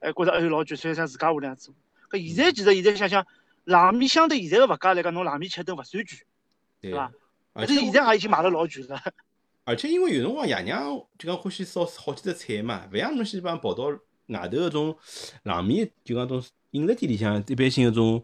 [0.00, 1.74] 哎，觉得哎老贵，所以想自家屋里向做。
[2.10, 3.26] 搿现在其实现在想想，
[3.64, 6.18] 冷面相对现在个物价来讲，侬冷面吃顿勿算贵，
[6.80, 7.12] 对伐？
[7.54, 9.00] 而且现在也已经买了老贵了。
[9.64, 10.84] 而且因为有辰光爷娘
[11.18, 14.96] 就讲欢喜烧好几只菜嘛，勿像侬西方跑到外头搿种
[15.42, 16.42] 冷面，就讲种。
[16.74, 18.22] 饮食店里向一般性搿种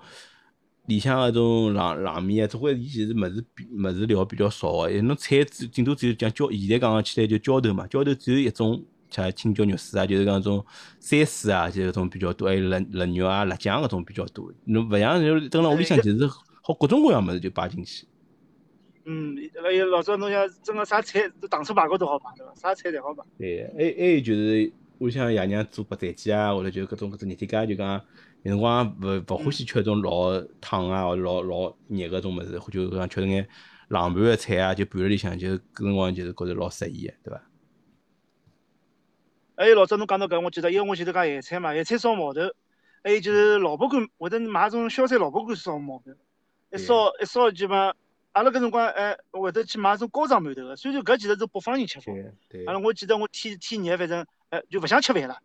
[0.87, 10.65] 里向搿种冷冷面啊，总归伊其实物事物事料比较少个，侬菜只顶多只有讲浇，现在讲起来就浇头嘛，浇头只有一种，像青椒肉丝啊，就是讲种
[10.99, 14.53] 三丝啊，就搿种比较多，还有辣辣肉啊、辣酱搿种比较多。
[14.65, 16.27] 侬勿像就蹲辣屋里向，其实
[16.63, 18.07] 好各种各样物事就摆进去。
[19.05, 22.55] 嗯，还有老早侬像真个啥菜都糖醋排骨都好摆对伐？
[22.55, 23.25] 啥菜侪好摆。
[23.39, 28.01] 对，还还有就是屋里向爷娘做白斩鸡啊，或者就各种各种热天家就讲。
[28.43, 33.47] 有辰光勿勿欢喜吃种老烫啊，或者老老热个种物事，或就讲吃眼
[33.89, 37.43] 冷盘个菜啊，就盘辣里向，就搿辰光就是觉着老适意个，对伐？
[39.57, 42.41] 还有老早侬讲到搿，我记得，因为我前头讲咸菜嘛，咸菜烧毛头，
[43.05, 46.13] 还有就是萝卜干，会得买种小菜萝卜干烧毛头，
[46.73, 47.79] 一烧一烧基本，
[48.33, 52.11] 阿拉搿辰光哎会得去买种高汤馒头个，虽然搿其实是北方人吃法，
[52.67, 55.37] 阿拉我记得我天天热，反正哎就勿想吃饭了，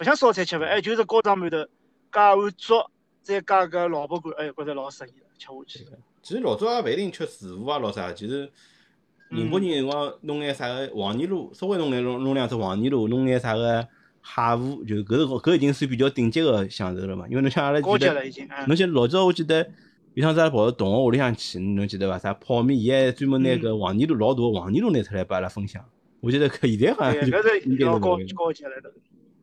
[0.00, 1.68] 勿想烧菜吃饭，哎就是高汤馒头。
[2.12, 2.88] 加碗粥，
[3.22, 5.84] 再加个萝卜干，哎，觉着老适意了，吃下去。
[6.22, 8.48] 其实老早也勿一定吃豆腐啊，老啥，其实
[9.30, 13.88] 宁波人辰光弄眼啥个黄泥路，稍微弄眼弄弄两只黄泥路，弄眼啥个
[14.22, 17.26] 蟹湖，就搿是搿已经算比较顶级个享受了嘛。
[17.28, 18.46] 因为侬像阿拉高记得，级了已经。
[18.48, 19.68] 嗯侬像老早我记得
[20.14, 22.16] 有趟子阿拉跑到同学屋里向去，侬记得伐？
[22.16, 25.84] 啥泡面，伊还专门拿搿黄泥路老大个黄泥路拿出来拨阿拉分享。
[26.24, 27.22] 我觉得搿现在好像
[27.66, 28.88] 应该老高高级了都。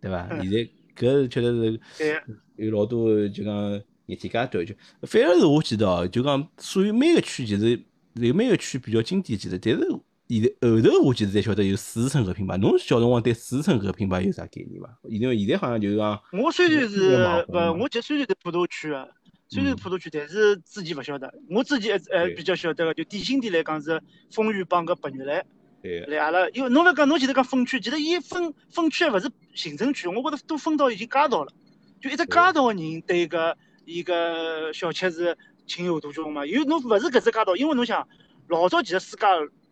[0.02, 0.28] 对伐？
[0.42, 0.68] 现在
[0.98, 3.72] 搿确实是对，有老多就讲
[4.08, 4.74] 热天介短就，
[5.04, 7.80] 反而是我记得哦，就讲属于每个区其实
[8.16, 9.88] 有每个区比较经典，其实但是
[10.28, 12.58] 现在后头我其实才晓得有四川搿个品牌。
[12.58, 14.98] 侬小辰光对四川搿个品牌有啥概念伐？
[15.08, 19.08] 因为现在好像就是讲我虽然是勿，点网红嘛我就虽然是普陀区个，
[19.50, 21.32] 虽然普陀区，但是之前勿晓得。
[21.50, 24.02] 我之前呃对比较晓得个，就典型点来讲是
[24.32, 25.46] 风雨帮个白玉兰。
[25.82, 31.52] 对来阿拉，因为侬勿讲，侬前头讲分区，其实伊分分区还勿是行政区，我觉着都分到已经街道了。
[32.00, 33.56] 就一只街道个人对搿
[33.86, 36.46] 伊个小吃是情有独钟嘛。
[36.46, 38.08] 有侬勿是搿只街道，因为侬想
[38.48, 39.26] 老早其实世界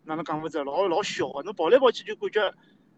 [0.04, 2.40] 哪能讲法子，老老小个，侬跑来跑去就感觉，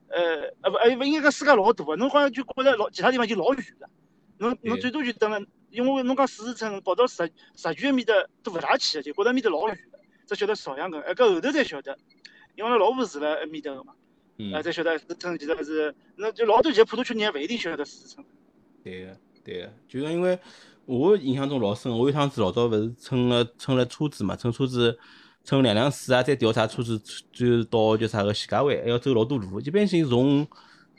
[0.08, 3.88] 呃，呃勿呃勿应该讲世界老大个，侬好像就觉着老其他地方就老远了。
[4.38, 5.40] 侬侬最多就等了，
[5.70, 11.96] 因为侬讲四十村跑到石石泉埃面搭都勿大去个，就觉着埃面搭老远了，只晓得邵阳搿，哎搿后头才晓得，
[12.54, 13.92] 因为阿拉老婆住辣埃面搭个嘛。
[14.38, 18.26] 嗯啊，才晓得四川其实是，那就老多其实普陀区人也勿一定晓得四川。
[18.82, 20.38] 对个对个，就是因为
[20.86, 24.98] 我印象中老深，我有趟子老早勿是乘了乘了车子嘛，乘车子
[25.44, 26.98] 乘两辆四啊，再调啥车子，
[27.30, 29.60] 最后到叫啥个徐家汇，还要走老多路。
[29.60, 30.46] 一般性从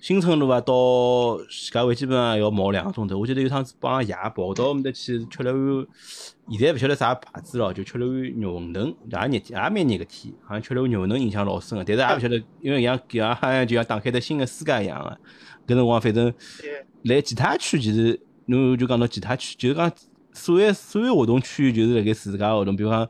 [0.04, 3.18] 新村路啊到徐家汇，基本上要跑两个钟头。
[3.18, 5.88] 我记得有趟子帮爷跑到埃面搭去吃了碗，
[6.50, 11.86] 现在勿晓得啥牌子了，就吃了碗肉馄饨，也热天，也蛮热个天，好像吃了碗肉馄饨印象老深个。
[11.86, 15.74] 但是也勿晓得，因为像搿样好像就像打开的新个世界一样个。
[15.74, 16.34] 搿辰光反正。
[17.04, 19.90] 来其他区其实，侬就讲到其他区，就是讲
[20.34, 23.10] 所谓所有活动区域，就是辣盖自家活动，比如讲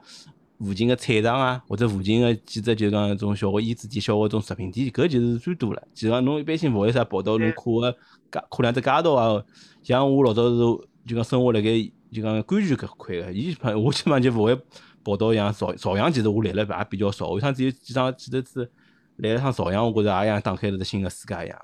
[0.64, 5.88] 附近个菜场啊，或者附近个几只就讲种小个烟子店、小个种食品店，搿就是最多了。
[5.94, 7.92] 其实侬一般性勿会啥跑到侬对跨个
[8.32, 9.44] 街跨两只街道啊，
[9.84, 10.56] 像我老早是
[11.06, 11.70] 就讲生活辣盖
[12.12, 14.56] 就讲甘泉搿块个，伊基本我基本上就勿会
[15.04, 17.28] 跑到像朝朝阳，其实我来了也比较少。
[17.30, 18.72] 有趟子有几趟几头次
[19.18, 21.60] 来了趟朝阳，我觉着也像打开了只新个世界一样。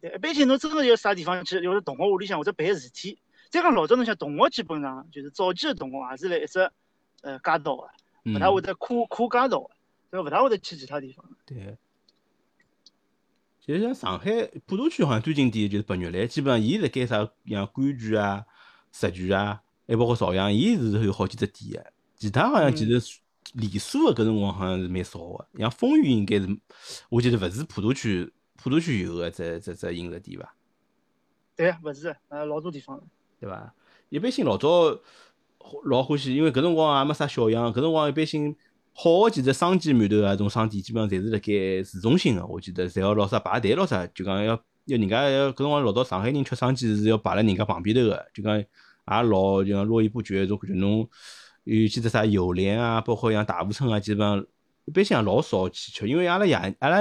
[0.00, 3.18] 对，一般性侬真个有啥地方去，要是同学屋里向或者办事体。
[3.50, 6.70] 再讲老早侬想同学基本上就是早期个同学也是辣一只
[7.22, 7.90] 呃街道个，
[8.24, 9.70] 嗯勿大会得跨跨街道个，
[10.10, 10.26] 对伐？
[10.26, 11.24] 勿大会得去其他地方。
[11.46, 11.76] 对，
[13.60, 17.16] 其实像上海普陀区好像最经典的就是白玉兰，基本上伊辣盖啥
[17.46, 18.44] 像甘泉啊、
[18.92, 21.92] 石泉啊，还包括朝阳，伊是有好几只店个。
[22.16, 23.20] 其他好像其实
[23.54, 26.46] 连锁个搿辰光好像是蛮少个，像风雨应该是，
[27.08, 30.54] 我记得勿是普陀区普陀区有个只只只饮食店伐？
[31.56, 33.02] 对，勿是，呃，老多地方。
[33.38, 33.74] 对伐？
[34.10, 34.68] 一般性老早
[35.84, 38.56] 老欢喜，因为搿辰光也没啥小样，搿辰光一般性
[38.92, 44.52] 好个几只生煎馒头啊，种商店基本上侪是辣盖市中心个，我记得侪要老啥排队老啥，就讲要
[44.86, 48.66] 要人家要搿辰光老早上海人吃生煎是要排辣人家旁边头个，就讲也
[49.06, 51.08] 老就讲络绎不绝，种感觉侬
[51.64, 54.44] 有几只啥油莲啊，包括像大富村啊，基本上
[54.86, 56.96] 一般性也老少去吃，因为阿拉爷阿拉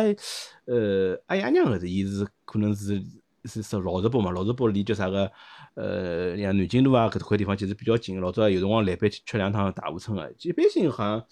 [0.66, 3.02] 呃阿爷娘搿是伊是可能是
[3.46, 5.32] 是是老石坡嘛，老石坡离叫啥个
[5.80, 11.26] 呃像南京路啊搿块地方其实比较近，老早有辰光来北去吃两趟大富村个，一般性好像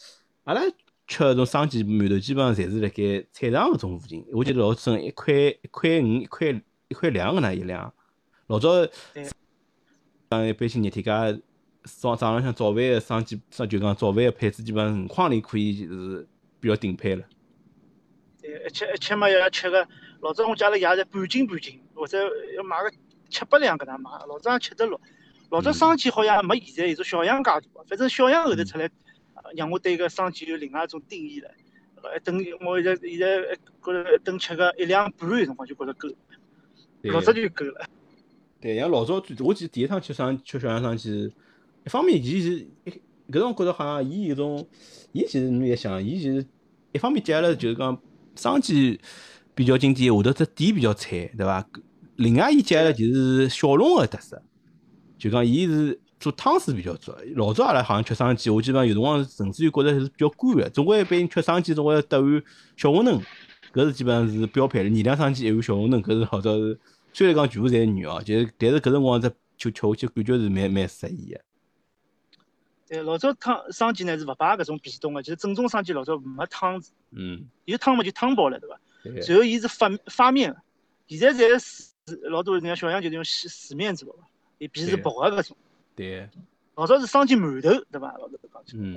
[0.45, 0.61] 阿拉
[1.05, 4.25] 吃搿种生煎馒头，基本上侪是辣盖菜场搿种附近。
[4.31, 7.93] 我记得老深，一块一块五一块一块两个呢一两。
[8.47, 8.69] 老早
[9.13, 9.25] 对
[10.29, 11.37] 像一般性热天家
[11.83, 16.27] 早早浪向早饭个生煎，生就讲早饭个配置，基本上五块钿可以是
[16.59, 17.25] 比较顶配了。
[18.41, 19.87] 对，一吃一吃嘛要吃个，
[20.21, 22.17] 老早我家里爷侪半斤半斤，或者
[22.55, 22.91] 要买个
[23.29, 24.99] 七八两搿能买，老早也吃得落。
[25.49, 28.85] 老早嗯生煎好像没现在有种小样介大，反正小样后头出来，
[29.35, 31.49] 呃让我对搿生煎有另外一种定义了。
[32.03, 36.09] 呃，等我现在现在觉着等吃个一两半有辰光就觉着够，
[37.01, 37.85] 对老早就够了。
[38.59, 41.31] 对，像老早最我记得第一趟吃生吃小羊生煎，
[41.85, 42.91] 一方面伊是一
[43.31, 44.67] 搿种觉着好像伊有种，
[45.11, 46.45] 伊其实侬也想，伊其实
[46.91, 47.99] 一方面接下来就是讲
[48.35, 48.97] 生煎
[49.55, 51.65] 比较经典，下头只底比较菜，对伐？
[52.17, 54.41] 另外伊接下来就是小笼个特色，
[55.17, 57.11] 就讲伊是做汤水比较足。
[57.35, 62.43] 老早阿拉好像吃生煎，我基本上有辰光甚至于觉着是比较干个，总归一般人吃生煎总归要搭碗
[62.75, 63.21] 小馄饨，
[63.71, 64.89] 搿是基本上是标配了。
[64.89, 66.79] 二两生煎一碗小馄饨，搿是老早是。
[67.13, 71.41] 虽然讲全部侪是肉哦，就是但是搿辰光只就吃下去感觉是蛮蛮适宜个。
[72.87, 78.79] 对，老早汤生煎呢是勿摆搿种皮冻个，就是正宗生煎老早没汤子，嗯，有汤嘛就汤包了，对伐？
[79.27, 80.59] 然后伊是发发面个，
[81.07, 81.86] 现在侪是
[82.29, 84.19] 老多人家小样就是用细死面做个，
[84.59, 85.57] 伊皮是薄个搿种。
[85.95, 86.27] 对，
[86.75, 88.15] 老早是生煎馒头，对伐？
[88.17, 88.77] 老早讲起。
[88.77, 88.95] 嗯，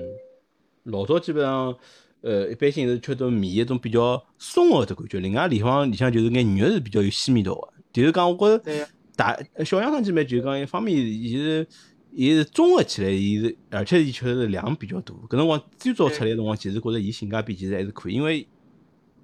[0.83, 1.75] 老早基本上
[2.21, 7.73] 呃，一般性是吃种面一种比较松个只感觉，另外地方里向就是眼肉是比较有鲜味道个。
[7.91, 8.85] 就是讲，我觉着对，
[9.15, 11.67] 大小杨生煎嘛，就是讲一方面，伊是
[12.11, 15.17] 伊是综合起来，伊是而且伊确实是量比较多。
[15.27, 18.47] 搿辰光最早出来个辰光，其实觉着伊性价比其实还是可以，因为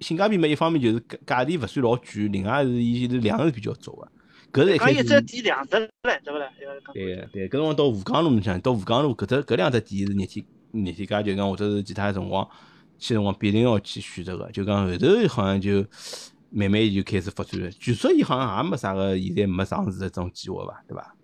[0.00, 4.08] 性价比嘛，一方面就是价价钿勿算老贵，另外是伊是量是比较足个。
[4.50, 5.20] 搿是一开讲一只。
[5.20, 6.50] 店两只唻，对勿啦？
[6.94, 12.48] 对个对，搿辰光到吴江路，侬想到吴江路搿只搿两只店是热天热天价，就讲或者是其他辰光
[12.98, 14.50] 去辰光必定要去选择个。
[14.50, 15.84] 就讲后头好像就
[16.50, 17.70] 慢慢就开始发展了。
[17.72, 20.82] 据说伊好像也没啥个，现在没上市的这种计划伐？
[20.88, 21.14] 对伐？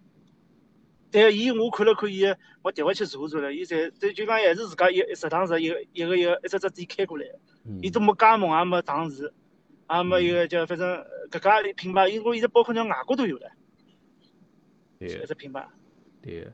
[1.10, 2.24] 对，伊我看了看伊，
[2.60, 9.32] 我调回去查查了，伊侪对就讲还是自家一食堂是一个一个一个一只只店开过来的，嗯伊都没加盟，也没上市，
[9.90, 13.50] 也没一个叫反正呃搿家品牌，因为现在包括像外国都有了，
[14.98, 15.66] 对个一只品牌。
[16.22, 16.52] 对个。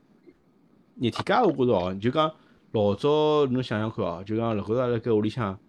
[0.99, 2.31] 热天家我觉着哦，就讲
[2.71, 5.59] 老早侬想想看哦，就讲辣高头阿拉搿屋里向，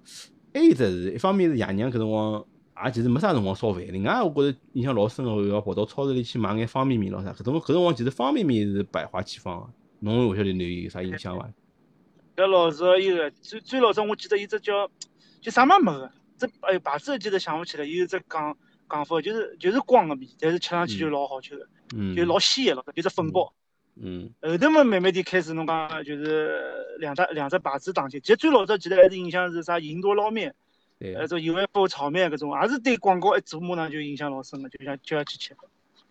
[0.52, 2.44] 还有只是一方面是爷娘搿辰光。
[2.84, 7.30] 也其实没啥辰光烧饭，另外我觉着印象老深个，要跑到超市里去买眼方便面咯啥。
[7.32, 9.68] 搿种搿辰光其实方便面是百花齐放个，
[10.00, 11.48] 侬勿晓得侬有啥印象伐？
[12.34, 14.90] 搿老早伊个最最老早，我记得有只叫
[15.42, 18.56] 就啥么没个，这哎牌子记得想勿起来，有一只讲
[18.88, 23.52] 讲法，就是就是光个面，但是吃上去就老好吃个，嗯，就老鲜个咯，就只粉包。
[23.96, 24.30] 嗯。
[24.40, 26.62] 后头嘛，慢慢地开始侬讲就是
[26.98, 30.54] 两只两只牌子打进，其实最老早记得还是印象是啥银多捞面，
[30.98, 31.14] 对。
[31.14, 35.56] 呃，这油饭煲炒面搿种，也是对广告一做，马上就印象老深个，就想就要去吃。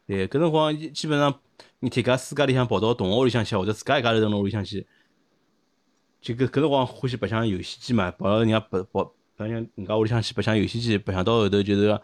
[0.05, 1.39] 对，搿辰光基本上
[1.79, 4.86] 你天家自家里向跑到同学屋里向去，或者自家一家头蹲辣屋里向去，
[6.19, 12.01] 就搿搿辰光欢喜白相游戏机嘛，跑到人家白跑白相人家屋里向去白相游戏机，白相到后头就是讲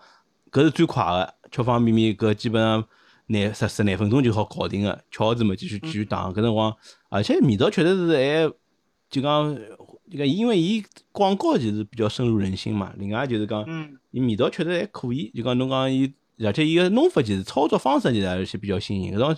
[0.51, 2.83] 搿是最快个，吃方便面搿基本上
[3.27, 6.29] 廿十十廿分钟就好搞定个，吃好子嘛继续继续打。
[6.29, 6.75] 搿辰光，
[7.09, 8.53] 而且味道确实是还
[9.09, 9.55] 就讲
[10.09, 13.65] 就讲，因为伊广告其实比较深入人心嘛，另外就是讲。
[14.11, 19.13] 伊味道确实还可以，就讲侬讲伊，而且伊个弄法其实操作方式其实还是比较新颖。
[19.13, 19.35] 搿种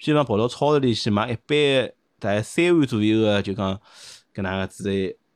[0.00, 3.78] 基本上跑到超市里去买一杯大概三碗左右个，就讲
[4.34, 4.90] 搿能样子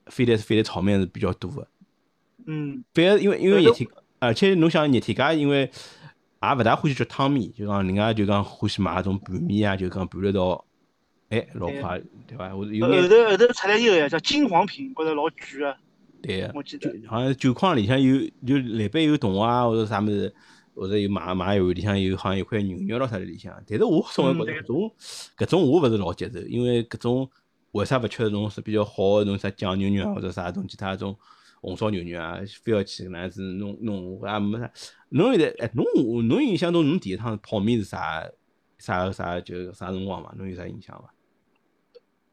[0.07, 1.69] 飞碟飞碟炒面是比较多个。
[2.53, 3.89] 嗯，反而因为因为后头热天，
[4.19, 5.61] 而且侬想热天介，因为
[6.43, 10.65] 也勿大欢喜吃汤面，就讲人家就讲欢喜买搿种拌面啊，就讲拌了一道，
[11.29, 12.49] 哎，老快，对伐？
[12.49, 15.77] 或者有后头后头出来一个呀，叫金黄品，觉着老贵个，
[16.21, 16.51] 对个。
[16.55, 16.93] 我记得。
[17.07, 20.35] 好像酒框里向有就里边有动画啊，或者啥物事，
[20.75, 23.55] 或者有买买一碗里向有好像有块牛肉咯啥在里向。
[23.69, 24.93] 但是我总归觉着搿种
[25.37, 27.31] 搿种我勿是老接受，因为搿种
[27.73, 31.17] 为啥勿吃搿种是比较好个种啥酱牛肉啊，或者啥种其他种
[31.61, 34.73] 红烧牛肉啊，非要去搿能样子弄弄，我也没啥。
[35.11, 35.85] 侬现在哎，侬
[36.29, 38.27] 侬印象中侬第一趟泡面是啥
[38.79, 40.33] 啥啥就啥辰光嘛？
[40.37, 41.13] 侬有啥印象伐？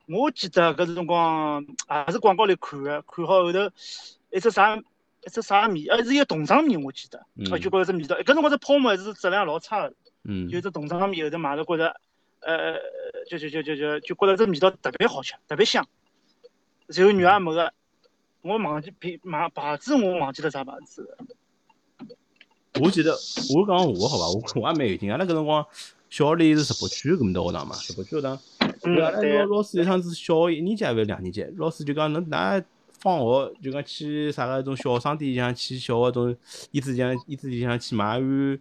[0.08, 1.66] 我记得搿辰光
[2.06, 3.60] 也是广告里看个，看好后头
[4.32, 12.00] 一只啥一只啥面，呃是一个洞状面，我记得，嗯我就觉着只味道，搿辰光只泡馍还是质量老差个，嗯就这洞状面后头买了觉着，
[12.40, 12.76] 呃，
[13.30, 15.86] 就就就就就就觉着这味道特别好吃，特别香，
[16.88, 17.74] 然后肉也没个，
[18.48, 21.18] 我忘记品买牌子我忘记了啥牌子了，
[22.82, 23.12] 我记得
[23.54, 25.12] 我讲我好吧，我我也蛮有劲。
[25.12, 25.66] 阿拉搿辰光
[26.10, 28.40] 小学里是石博区搿么搭学堂嘛，石博区学堂。
[28.82, 32.64] 对阿拉嗯对老老师有趟子小学一年级还是两年级，老师就讲侬㑚
[33.00, 36.34] 放学就讲去啥个种小商店里向去小个种
[36.72, 38.60] 衣子店衣子里向去买碗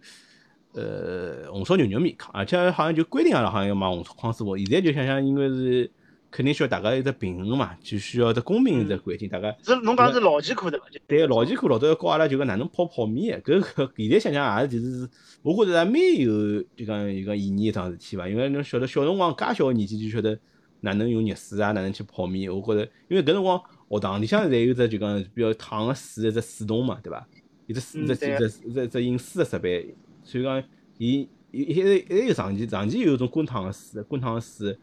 [0.73, 4.57] 呃红烧牛肉面，而且好像就规定阿拉好像要买红烧康师傅。
[4.57, 5.89] 现在就想想，应该是
[6.37, 9.51] 肯定需要大家一只平衡嘛，就需要一只公平一只环境，大家。
[9.63, 10.85] 是侬讲是老几课对伐？
[10.91, 15.09] 就对，老前课老早要教阿拉就讲哪能泡泡面的，搿个现在想想也是其实是，
[15.41, 20.37] 我觉着还蛮有就讲有讲意义一桩事体伐，因为侬晓得小辰光介小个年纪就晓得
[20.81, 23.59] 哪能用热水啊，哪能去泡面，我觉着因为搿辰光
[23.89, 27.27] 学堂里向侪有只就讲比较烫个水一只水桶嘛，对伐？
[27.65, 30.63] 一只水嗯对啊只一只一只饮水个设备，所以讲
[30.99, 34.77] 伊伊伊还还有长期长期有一种滚烫个水，滚烫个水，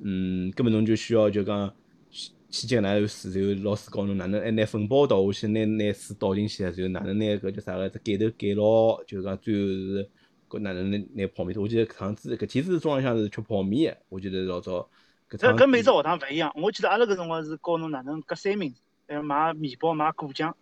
[0.00, 1.72] 嗯，根本侬就需要就讲。
[2.08, 10.08] 去去接哪有水，然后老师教侬哪能还拿粉包倒下去，拿拿水倒进去，然后哪能拿搿叫啥个只盖头盖牢，就讲最后是
[10.48, 11.58] 搿哪能拿拿泡面。
[11.60, 14.88] 我记得搿趟子搿天子中浪向是吃泡面，我记得老早
[15.28, 18.76] 搿趟搿每只学堂勿一样，我记得阿拉搿辰光是教侬哪能割三明治，
[19.08, 20.56] 还要买面包买果酱。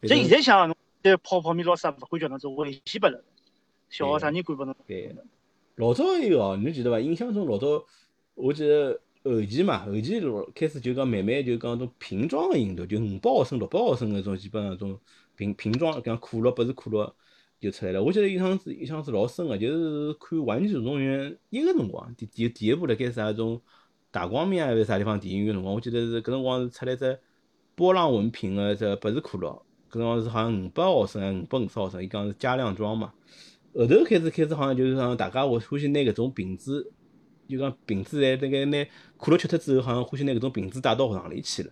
[0.00, 3.22] 就现在想，侬这泡泡面老师也勿会叫侬做，危险拨了。
[3.90, 4.74] 小学啥人管拨侬？
[4.86, 5.14] 对，
[5.80, 7.00] 老早有哦，侬记得伐？
[7.00, 7.82] 印象中老早，
[8.34, 14.98] 我记得后期嘛，后期老开始就讲慢慢就讲种瓶装个饮料，就五百毫升、六百毫升搿种，基本上种
[15.36, 17.10] 瓶瓶装，讲可乐、百事可乐
[17.58, 18.02] 就出来了。
[18.02, 23.58] 我记得印象子印象是老深个，就是看《玩具总动员》一个辰光，第第第一部辣盖啥种
[24.10, 27.18] 大光明，还是啥地方电影院辰光，我记得是搿辰光是出来只
[27.74, 29.48] 波浪纹瓶个这百事可乐，
[29.90, 33.14] 搿辰光是好像五百毫升还五百五十毫升，伊讲是加量装嘛。
[33.74, 36.92] 后头开始开始好像就是讲大家会欢喜拿搿种瓶子，
[37.48, 38.84] 就讲瓶子在那个拿
[39.16, 41.70] 可乐吃脱之后，好像欢喜拿搿种瓶子带到学堂里去了。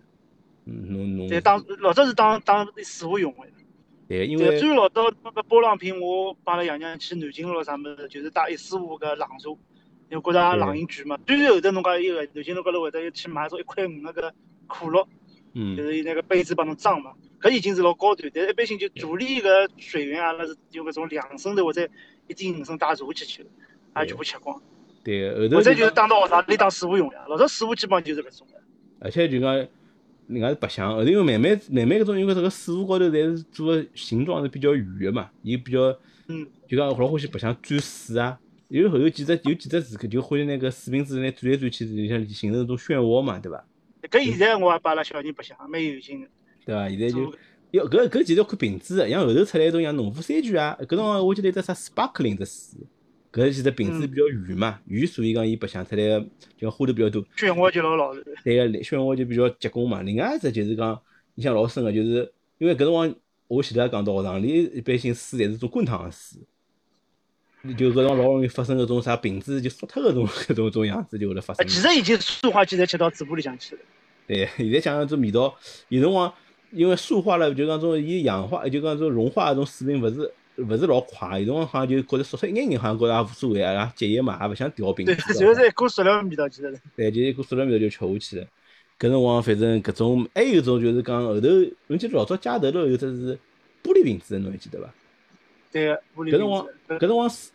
[0.65, 3.39] 嗯，侬侬对，当老早是当当水壶用的。
[4.07, 9.49] 对，因对，为最老早那个波浪瓶，我帮阿拉爷娘去南京咯啥物事，就是带一四五个冷茶，
[10.09, 11.19] 因为觉着也冷饮贵嘛。
[11.27, 14.33] 虽然后头侬讲伊个南京路高头会得去买种一块五那个
[14.67, 15.07] 可乐，就
[15.53, 18.31] 嗯是伊那个杯子帮侬装嘛，搿已经是老高端。
[18.33, 21.87] 但是一般性就助力个水源阿拉是用搿种两升头或者
[22.27, 23.49] 一点五升带茶去吃的，
[24.01, 24.61] 也全部吃光。
[25.03, 28.61] 对后头或者就是讲当到学堂里当水壶用呀，老早水壶基本上就是搿种的。
[28.99, 38.39] 而且就讲人家是白相，后头因为慢慢慢慢搿种因为这个水壶高头侪是做个形状是比较圆个嘛，伊比较嗯，就讲老欢喜白相转水啊。
[38.67, 43.65] 有后头几只有几只时刻就欢喜拿个水瓶子拿转来转去，就像形成一种漩涡嘛，对伐？
[44.03, 46.27] 搿现在我也帮阿拉小人白相，蛮有劲的。
[46.69, 46.89] 对伐？
[46.89, 47.33] 现在就
[47.71, 52.79] 要搿搿其实要看瓶子的，像后头出来一种像农夫山泉啊，搿辰光我记得一只啥 sparkling 的水，
[53.31, 56.19] 搿其实瓶子嗯比较圆嘛，圆所以讲伊白相出来个
[56.57, 57.23] 就讲花头比较多。
[57.37, 58.25] 漩涡就老老实。
[58.43, 60.01] 对个，漩涡就比较结棍嘛。
[60.01, 60.99] 另外一只就是讲
[61.35, 63.15] 印象老深个，就是因为搿辰光
[63.47, 66.41] 我前头也讲到学堂里一般性水侪是种滚烫个水，
[67.75, 71.67] 就搿辰光老容易发生搿种啥瓶子就缩脱搿种搿种种样子就会得发啊，生。
[71.67, 73.81] 其实已经塑化剂侪吃到嘴巴里向去了。
[74.25, 75.55] 对，现在想想种味道，
[75.89, 76.33] 有辰光
[76.71, 85.33] 因为塑化了，就讲种伊氧化，就讲种融化搿种水平勿是勿是老快，有辰光好像就觉着缩脱一眼眼，好像觉着也无所谓啊，节约嘛，也勿想调瓶对，子。
[85.33, 86.81] 就是一股塑料味道，其实是。
[86.95, 88.47] 对，就一股塑料味道就吃下去了。
[88.99, 91.47] 搿辰光反正搿种还有一种就是讲后头，
[91.87, 93.35] 侬记得老早街头头有只是
[93.81, 94.93] 玻璃瓶子的，侬还记得伐？
[95.71, 96.67] 对个，玻璃瓶子搿辰光。
[96.89, 97.51] 搿辰光是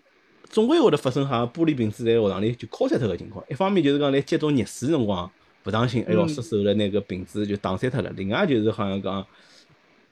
[0.49, 3.45] 总归会得发生好像玻璃瓶子在学堂里就敲碎脱个情况。
[3.49, 5.31] 一方面就是讲来接种热水辰光
[5.65, 8.11] 勿当心，哎哟嗯失手了，那个瓶子就打碎脱了。
[8.17, 9.27] 另外就是好像讲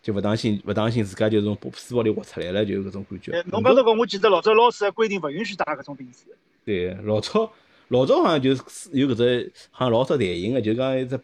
[0.03, 3.43] 就勿当心勿当心自家就从书包里滑出来了，就搿种感觉哎。
[3.51, 6.27] 侬讲这个，我记得老早老师还规定勿允许带搿种瓶子。
[6.65, 7.53] 对，老早
[7.89, 11.21] 老早好像就是有搿只，好像老早台型个，就讲一只，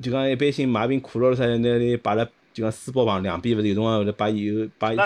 [0.00, 4.96] 就讲一般性买瓶可乐了啥，拿里摆辣就讲书包旁两边，勿是有辰光会得摆有摆。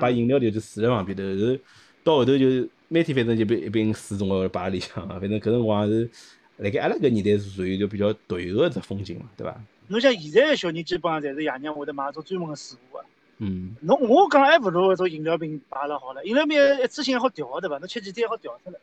[0.00, 1.58] 摆饮料就是水辣旁边头，后
[2.02, 6.10] 到后头就是每天反正就一瓶水总归会摆辣里向个，反正搿辰光是
[6.58, 9.60] 辣盖阿拉搿年代是属于就比较独有个只风景嘛，对伐？
[9.88, 13.04] 侬像现在个小人基本上侪是爷娘会得买种专门个水壶个。
[13.38, 17.78] 嗯，侬我讲还勿如搿种饮料瓶摆了好了，饮料瓶一次性还好调对伐？
[17.78, 18.78] 侬吃几天还好调脱了。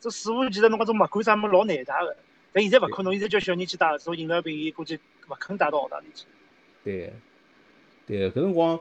[0.00, 2.16] 这水壶其实侬搿种墨管啥物事老难带个，
[2.52, 4.96] 但现在勿可能，现在叫小人去带搿种饮料瓶，伊估计
[5.28, 6.24] 勿肯带到学堂里去。
[6.84, 7.12] 对，
[8.06, 8.78] 对，搿辰光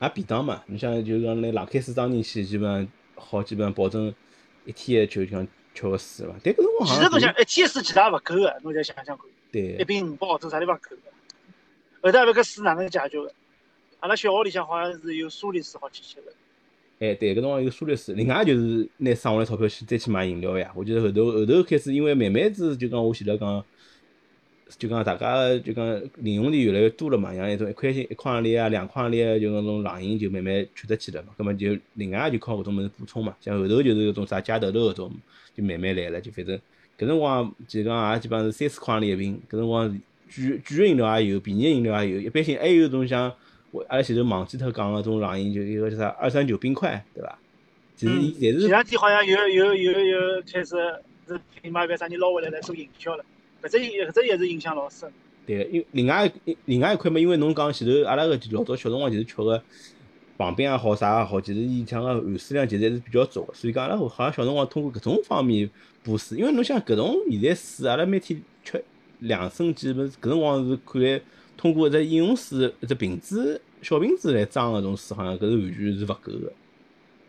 [0.00, 4.14] 也便当嘛，你像就讲来冷开水装进去，基本上好基本上保证
[4.64, 6.34] 一天就讲吃个水伐。
[6.42, 11.02] 但搿辰光其实侬想一天水其实也勿够个，侬再想想看，一瓶五百毫升啥地方够个？
[12.00, 13.32] 后头还搿水哪能解决个？
[14.00, 16.32] 阿拉小学里向好像是有苏力水好去吃个。
[17.00, 20.70] 哎，对，搿辰光有苏力水，另外就是拿省下来钞票去再去买饮料呀。
[20.74, 23.64] 我记得后头后头开始，因为慢慢子就讲我前头讲，
[24.78, 31.28] 就讲大家就讲零用钿越来越多了嘛，像那种一块钱一块钿啊、两块钿啊，就搿种冷饮就慢慢吃得起了嘛。
[31.36, 33.34] 葛末就另外就靠搿种物事补充嘛。
[33.40, 35.12] 像后头就是搿种啥加头头搿种，
[35.56, 36.56] 就慢慢来了，就反正
[36.98, 39.88] 搿辰光就讲也基本上是三四块钿一瓶，搿辰光
[40.34, 43.32] 贵贵个饮料也有，便宜个饮料也有，一般性还有种像。
[43.70, 47.36] 我阿拉前头忘记脱讲个种冷饮，就一个叫啥二三九冰块，对伐？
[47.96, 50.76] 其实伊侪前两天好像有有有有开始
[51.26, 53.24] 是品牌别啥人捞回来来做营销了，
[53.64, 55.10] 搿只搿只也是影响老深。
[55.46, 59.62] 对个，因另外一另外一块嘛，因为侬讲前头阿拉个老早小辰光就是吃个
[60.36, 65.68] 旁边也好啥也好，其实伊像个含水量其实还是比较足个，所以讲阿拉好像小辰光通过搿种方面
[66.02, 68.84] 补水，因为侬想搿种现在水，阿拉每天吃
[69.20, 71.20] 两升几，勿是搿辰光是看来
[71.56, 76.52] 通过一只饮用水一只瓶子小瓶子来装搿种水，好像搿是完全是勿够个。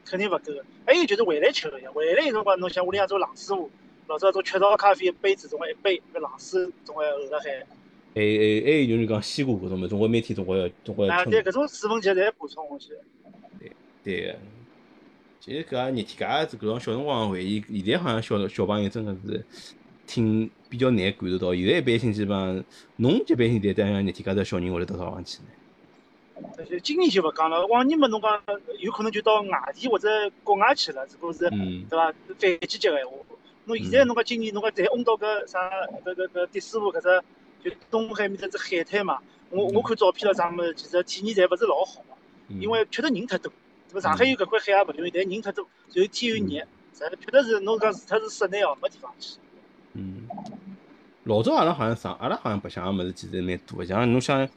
[0.06, 0.64] 肯定勿够个。
[0.86, 3.70] 还有就是回来吃个呀，回来有辰光侬想屋里向做冷水壶，
[4.08, 7.66] 老早种雀巢咖啡一杯子总归一杯，搿冷水总归厚辣海。
[8.14, 12.94] 还还还有就是讲西瓜搿种物，总归每天总归要总归要啊，称对，搿种水分其实侪补充下去。
[14.04, 14.36] 对个，
[15.40, 19.44] 其实搿也热天家搿种小辰光回忆，现在好像小小朋友真个是
[20.06, 21.56] 挺比较难感受到。
[21.56, 22.64] 现在一般性基本上，
[22.98, 26.80] 侬一般性在带像热天家的小人会得到啥地方去呢？
[26.84, 28.42] 今年就勿讲了，往年嘛侬讲
[28.80, 30.08] 有可能就到外地或者
[30.44, 32.14] 国外去了，如果是嗯对伐？
[32.38, 32.38] 反
[32.68, 33.14] 季节个闲话，
[33.66, 35.70] 侬现在侬讲今年侬讲再嗡到搿啥
[36.06, 37.24] 搿搿搿迪士尼搿只
[37.70, 39.18] 就东海面搭只海滩嘛，
[39.50, 42.16] 我我看照片了啥物事，其实体验侪勿是老好嘛，
[42.50, 42.62] 嗯。
[42.62, 43.52] 因为确实人太多，
[43.92, 44.02] 对伐？
[44.02, 46.64] 上海有搿块海也勿容易，但人太多，然后天又热，
[46.94, 49.38] 实确实是侬讲除脱是室内哦，没地方去。
[49.94, 50.28] 嗯，
[51.24, 54.48] 老早阿拉好像上，阿拉好像白相个物事其实蛮多个，像侬像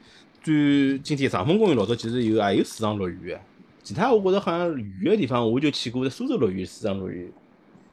[0.43, 3.41] 最今天长风公园老早其实有也有水上乐园个，
[3.81, 4.69] 其他我觉着好像
[5.01, 7.27] 远个地方我就去过苏州乐园水上乐园。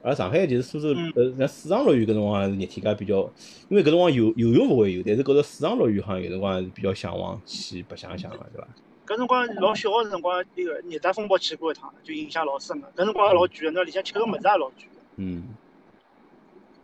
[0.07, 3.29] 而上海就是苏州，呃，像水上乐园搿辰光是热天介比较，
[3.69, 8.69] 因为搿辰光游游泳勿会有，但是觉着水上乐园好像有辰光还是比较向往去白相相个，对伐？
[9.05, 12.87] 搿辰光老小个辰光，那个热带风暴去过一趟，就印象老深个。
[12.95, 15.01] 搿辰光也老贵个，那里向吃个物事也老贵个。
[15.17, 15.43] 嗯。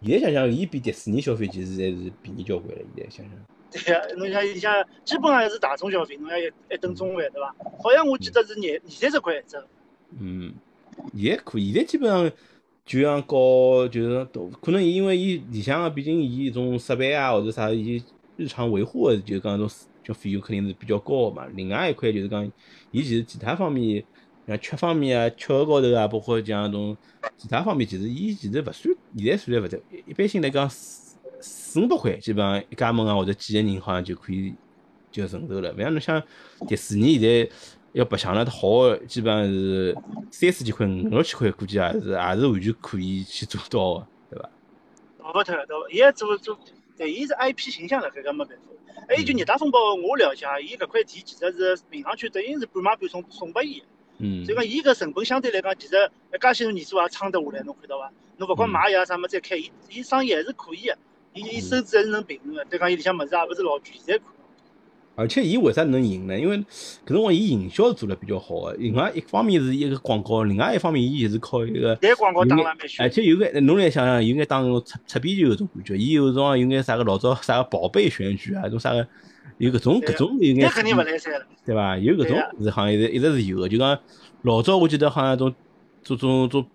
[0.04, 2.82] 现在想想，伊比迪士尼消费其实还是便宜交关了。
[2.96, 3.34] 现在想想。
[3.70, 7.54] 对呀，侬像里向基本上还是大众消费，侬像一一顿中饭，对伐？
[7.80, 9.56] 好像我记得是廿二三十块一只。
[10.18, 10.52] 嗯，
[11.16, 12.28] 现在可以，现在基本上。
[12.84, 18.02] 就像搞，就是都可能伊因为伊里向个，毕竟伊种设备啊或者啥，伊
[18.36, 19.70] 日常维护个，就讲种
[20.02, 21.46] 就费用肯定是比较高个嘛。
[21.54, 22.44] 另外一块就是讲，
[22.90, 24.04] 伊其实其他方面，
[24.48, 26.96] 像吃方面啊，吃个高头啊，包括像种
[27.38, 29.80] 其他方面，其实伊其实勿算，现在算来勿得。
[30.06, 34.52] 一般性来讲，四四五百块，基本上一家门啊或者几个人好像就可以
[35.10, 35.72] 就承受了。
[35.72, 36.22] 勿像侬像
[36.66, 37.48] 迪士尼现在。
[37.92, 39.96] 要白相了好，基本上是
[40.30, 44.50] 三四千块、五六千块，估计也是也是完全可以去做到的，对伐？
[45.18, 45.90] 逃不脱，对伐？
[45.90, 46.58] 伊也做做，
[46.96, 48.62] 对，伊是 IP 形象了，搿个没办法。
[49.08, 53.82] 还有就热带风暴，我了解，伊搿块地其实是民航区等于是半买半送送拨伊。
[54.18, 54.44] 嗯。
[54.46, 58.10] 所以讲，伊搿成本相对来讲，其实一介许多年数也撑得下来，侬看到伐？
[58.38, 60.96] 侬勿管买呀啥么再开，伊伊生意还是可以的，
[61.34, 62.64] 伊伊收支还是能平衡的。
[62.70, 64.26] 再讲伊里向物事也勿是老贵，现在看。
[65.14, 66.38] 而且伊为啥能赢呢？
[66.38, 71.98] 因为搿辰光伊营销做了比较好个，另外一方面是一个广告，另外一方面伊就是靠一个，
[72.98, 79.06] 而且有个侬来想想，有眼当种擦擦边球搿种感觉，伊有辰光有眼啥个老早啥个宝贝选举啊，种啥个
[79.58, 81.98] 有搿种搿种有眼，肯定勿来三了，对伐？
[81.98, 83.98] 有搿种是好像一直一直是有个，就讲
[84.42, 85.54] 老早我记得好像种
[86.02, 86.66] 做种做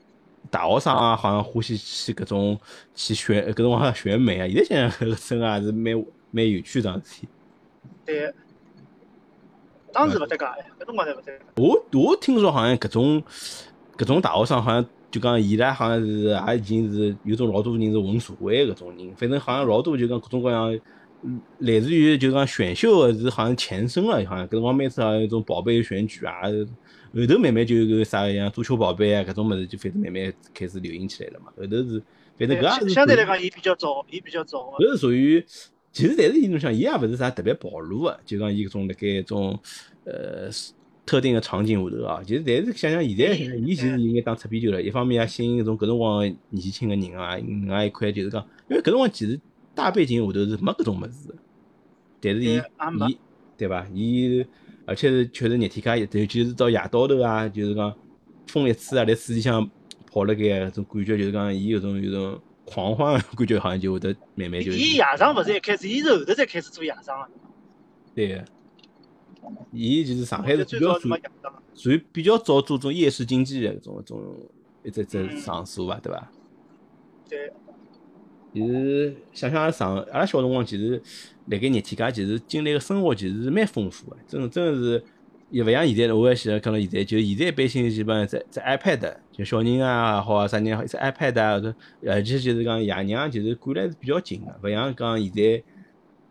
[0.51, 2.59] 大学生啊，好像欢喜去搿种
[2.93, 7.27] 去选搿种好像选美啊，现在想想真个是蛮蛮有趣桩事体。
[8.07, 8.33] 对，
[9.91, 10.45] 当时勿得噶，
[10.79, 11.33] 搿辰光才勿得。
[11.57, 13.21] 我我听说好像搿种
[13.97, 20.79] 搿种大学生好像就讲伊拉好像是也已经是有种老多人是混社会搿种人，反正好像老多就讲各种各样，
[21.59, 26.43] 类似于就讲选秀个是好像前身了，好像搿辰光每次好像有种宝贝选举啊，
[27.13, 31.51] 后头慢慢就有个啥个像足球宝贝啊搿种物事就反正慢慢开始流行起来了嘛。
[31.57, 32.01] 后头是
[32.39, 34.59] 反正搿也是相对来讲伊比较早，伊比较早。
[34.79, 35.45] 搿是属于。
[35.91, 39.59] 其实，但是伊侬想，伊也勿是啥特别暴露个，就讲伊搿种辣盖一种
[40.03, 40.47] 呃
[41.05, 42.21] 特定个场景下头啊。
[42.23, 44.79] 其实，但是想想现在，伊其实应该打擦边球了。
[44.79, 49.39] 一方面也吸引搿种搿辰光年轻个人啊，另外一块就是讲，因为搿辰光其实
[49.73, 51.33] 大背景下头是没搿种物事，
[52.21, 52.61] 但是伊
[53.07, 53.17] 伊
[53.57, 53.87] 对伐？
[53.91, 54.45] 伊
[54.85, 57.91] 而且是确实热天介热，尤其是到夜到头啊，就是讲
[58.47, 59.67] 风一吹啊，辣水里向
[60.11, 62.39] 跑辣盖搿种感觉，就是讲伊有种有种。
[62.67, 64.71] 狂欢感觉好像就会得慢慢就。
[64.71, 67.29] 伊夜场勿是一开始，伊是后头才开始做夜场个。
[68.13, 68.43] 对。
[69.71, 71.09] 伊就是上海是比较属
[71.73, 74.35] 属于比较早做种夜市经济的搿种种
[74.83, 76.31] 一只只场所伐，对伐？
[77.29, 77.53] 对。
[78.53, 81.01] 其实想想阿拉上阿拉小辰光，其实
[81.45, 85.03] 辣盖热天介，其实经历个生活其实是蛮丰富个，真真个是。
[85.49, 91.75] 也勿像现在，我也现在看到现在，就现在一般性基本上在在 iPad，就小人啊好啊啥人好，一只 iPad 啊，或者
[92.07, 95.63] 而且就是讲爷娘就是管来是比较紧个，勿像讲现在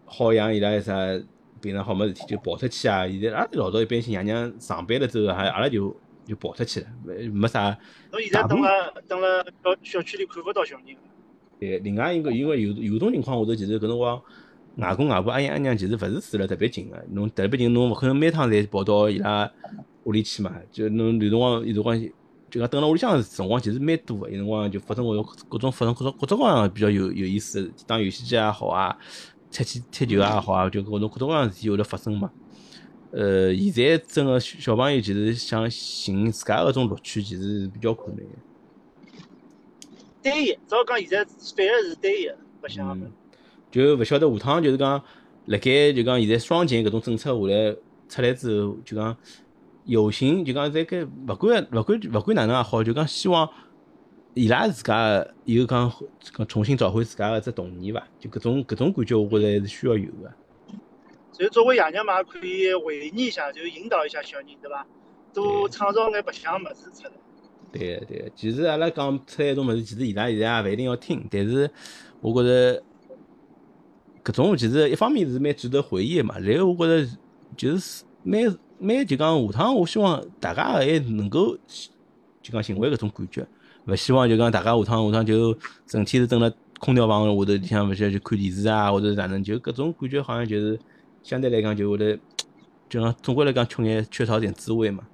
[0.04, 0.92] 好像伊拉啥
[1.61, 3.09] 平常好没事体就跑出去啊。
[3.09, 5.94] 现在阿拉老早一般性爷娘上班了之后，还阿拉就
[6.26, 7.78] 就跑出去了，没没啥。
[8.11, 9.46] 侬现在等了等了
[9.82, 10.96] 小小区里看勿到小人。
[11.61, 14.20] 对，另外一个因为有有种情况下头，其实搿辰光。
[14.78, 19.50] 外公外婆阿爷阿娘其实勿是住了特别近个，侬特别近侬勿可能每趟侪跑到伊拉
[20.04, 20.54] 屋里去嘛。
[20.70, 22.09] 就侬有辰光有辰光
[22.57, 28.96] 就讲等辣屋里向辰光其实蛮多个，有辰光就发生各种各种发生各种各种各样比较有有意思，打游戏机也好啊，
[29.50, 32.30] 踢去踢球也好啊，就各种各种各样事体会得发生嘛。
[33.11, 38.32] 呃，现在真个小朋友其实想寻自家搿种乐趣，其实是比较困难个。
[40.22, 42.28] 单一，只要讲现在反而是单一，
[42.62, 43.00] 勿想。
[43.70, 45.02] 就勿晓得下趟就是讲，
[45.44, 47.76] 辣盖就讲现在双减搿种政策下来
[48.09, 49.14] 出来之后，就讲
[49.87, 53.49] 有心就讲在该勿管勿管勿管哪能也好，就讲希望
[54.34, 58.07] 伊拉自家有讲讲重新找回自家个只童年伐？
[58.18, 60.30] 就搿种搿种感觉，我觉着还是需要有个。
[61.32, 64.87] 所以作为爷娘嘛，可以回忆一下，就引导一下小人，对伐？
[65.32, 67.12] 多创造眼白相物事出来。
[67.72, 71.70] 对个对个，其实阿拉讲出来一种物事，其实伊拉现在也勿一定要听，但是
[72.20, 72.82] 我觉着。
[74.24, 77.09] 搿种其实一方面是蛮值得回忆个嘛，然后我觉着
[77.57, 78.43] 就是蛮
[78.79, 81.57] 蛮就讲下趟，我希望大家还能够
[82.43, 83.47] 就讲寻回搿种感觉，
[83.87, 85.57] 勿希望就讲大家下趟下趟就
[85.87, 90.79] 整天是蹲辣空调房下头里向勿晓得去看电视啊，或者是哪能，就搿种感觉好像就是
[91.22, 92.18] 相对来讲就会得，
[92.89, 95.07] 就讲总归来讲缺眼缺少点滋味嘛。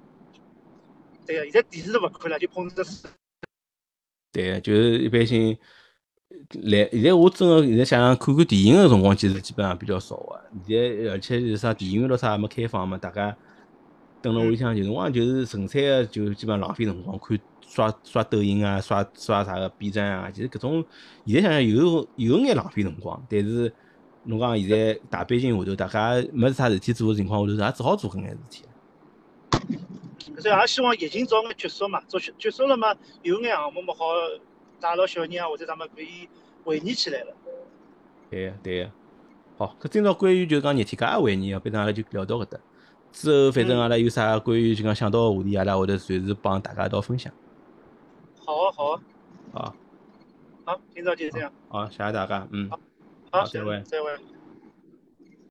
[1.24, 3.06] 对个，现在电视都勿看了，就碰着书。
[4.32, 5.56] 对个，就是一般性
[6.64, 6.88] 来。
[6.90, 10.40] 现在我真个现在想想看看电影个辰光，其实基本上比较少个。
[10.66, 13.36] 现在而且是啥电影院咯啥也没开放嘛，大家
[14.22, 20.30] 蹲辣屋里向有辰光就是纯粹个就基本上浪费辰光，看刷刷抖音啊，刷刷啥个 B 站啊。
[20.30, 20.84] 其实搿种
[21.26, 23.72] 现在想想有有眼浪费辰光，但是
[24.24, 28.64] 侬讲现在大背景下头，大家没啥事体做个情况下头，也只好做搿眼事体。
[30.38, 34.04] 所以也希望疫情早眼结束嘛，早结结束了嘛，有眼项目嘛好
[34.80, 36.28] 带牢小人啊或者啥么可以
[36.64, 37.34] 回忆起来了。
[38.30, 38.90] 对个对个，
[39.58, 42.58] 好，搿今朝关于就是讲热天家个回忆啊，反正阿拉就聊到搿搭。
[43.12, 47.32] 之后反正阿拉有啥关于就讲想到个话题，阿拉会得随时帮大家一道分享。
[48.44, 49.00] 好啊好啊，
[49.52, 49.74] 好，
[50.64, 52.68] 好，今朝就这样，好，谢谢大家，嗯，
[53.30, 53.80] 好，再会。
[53.82, 54.10] 再会。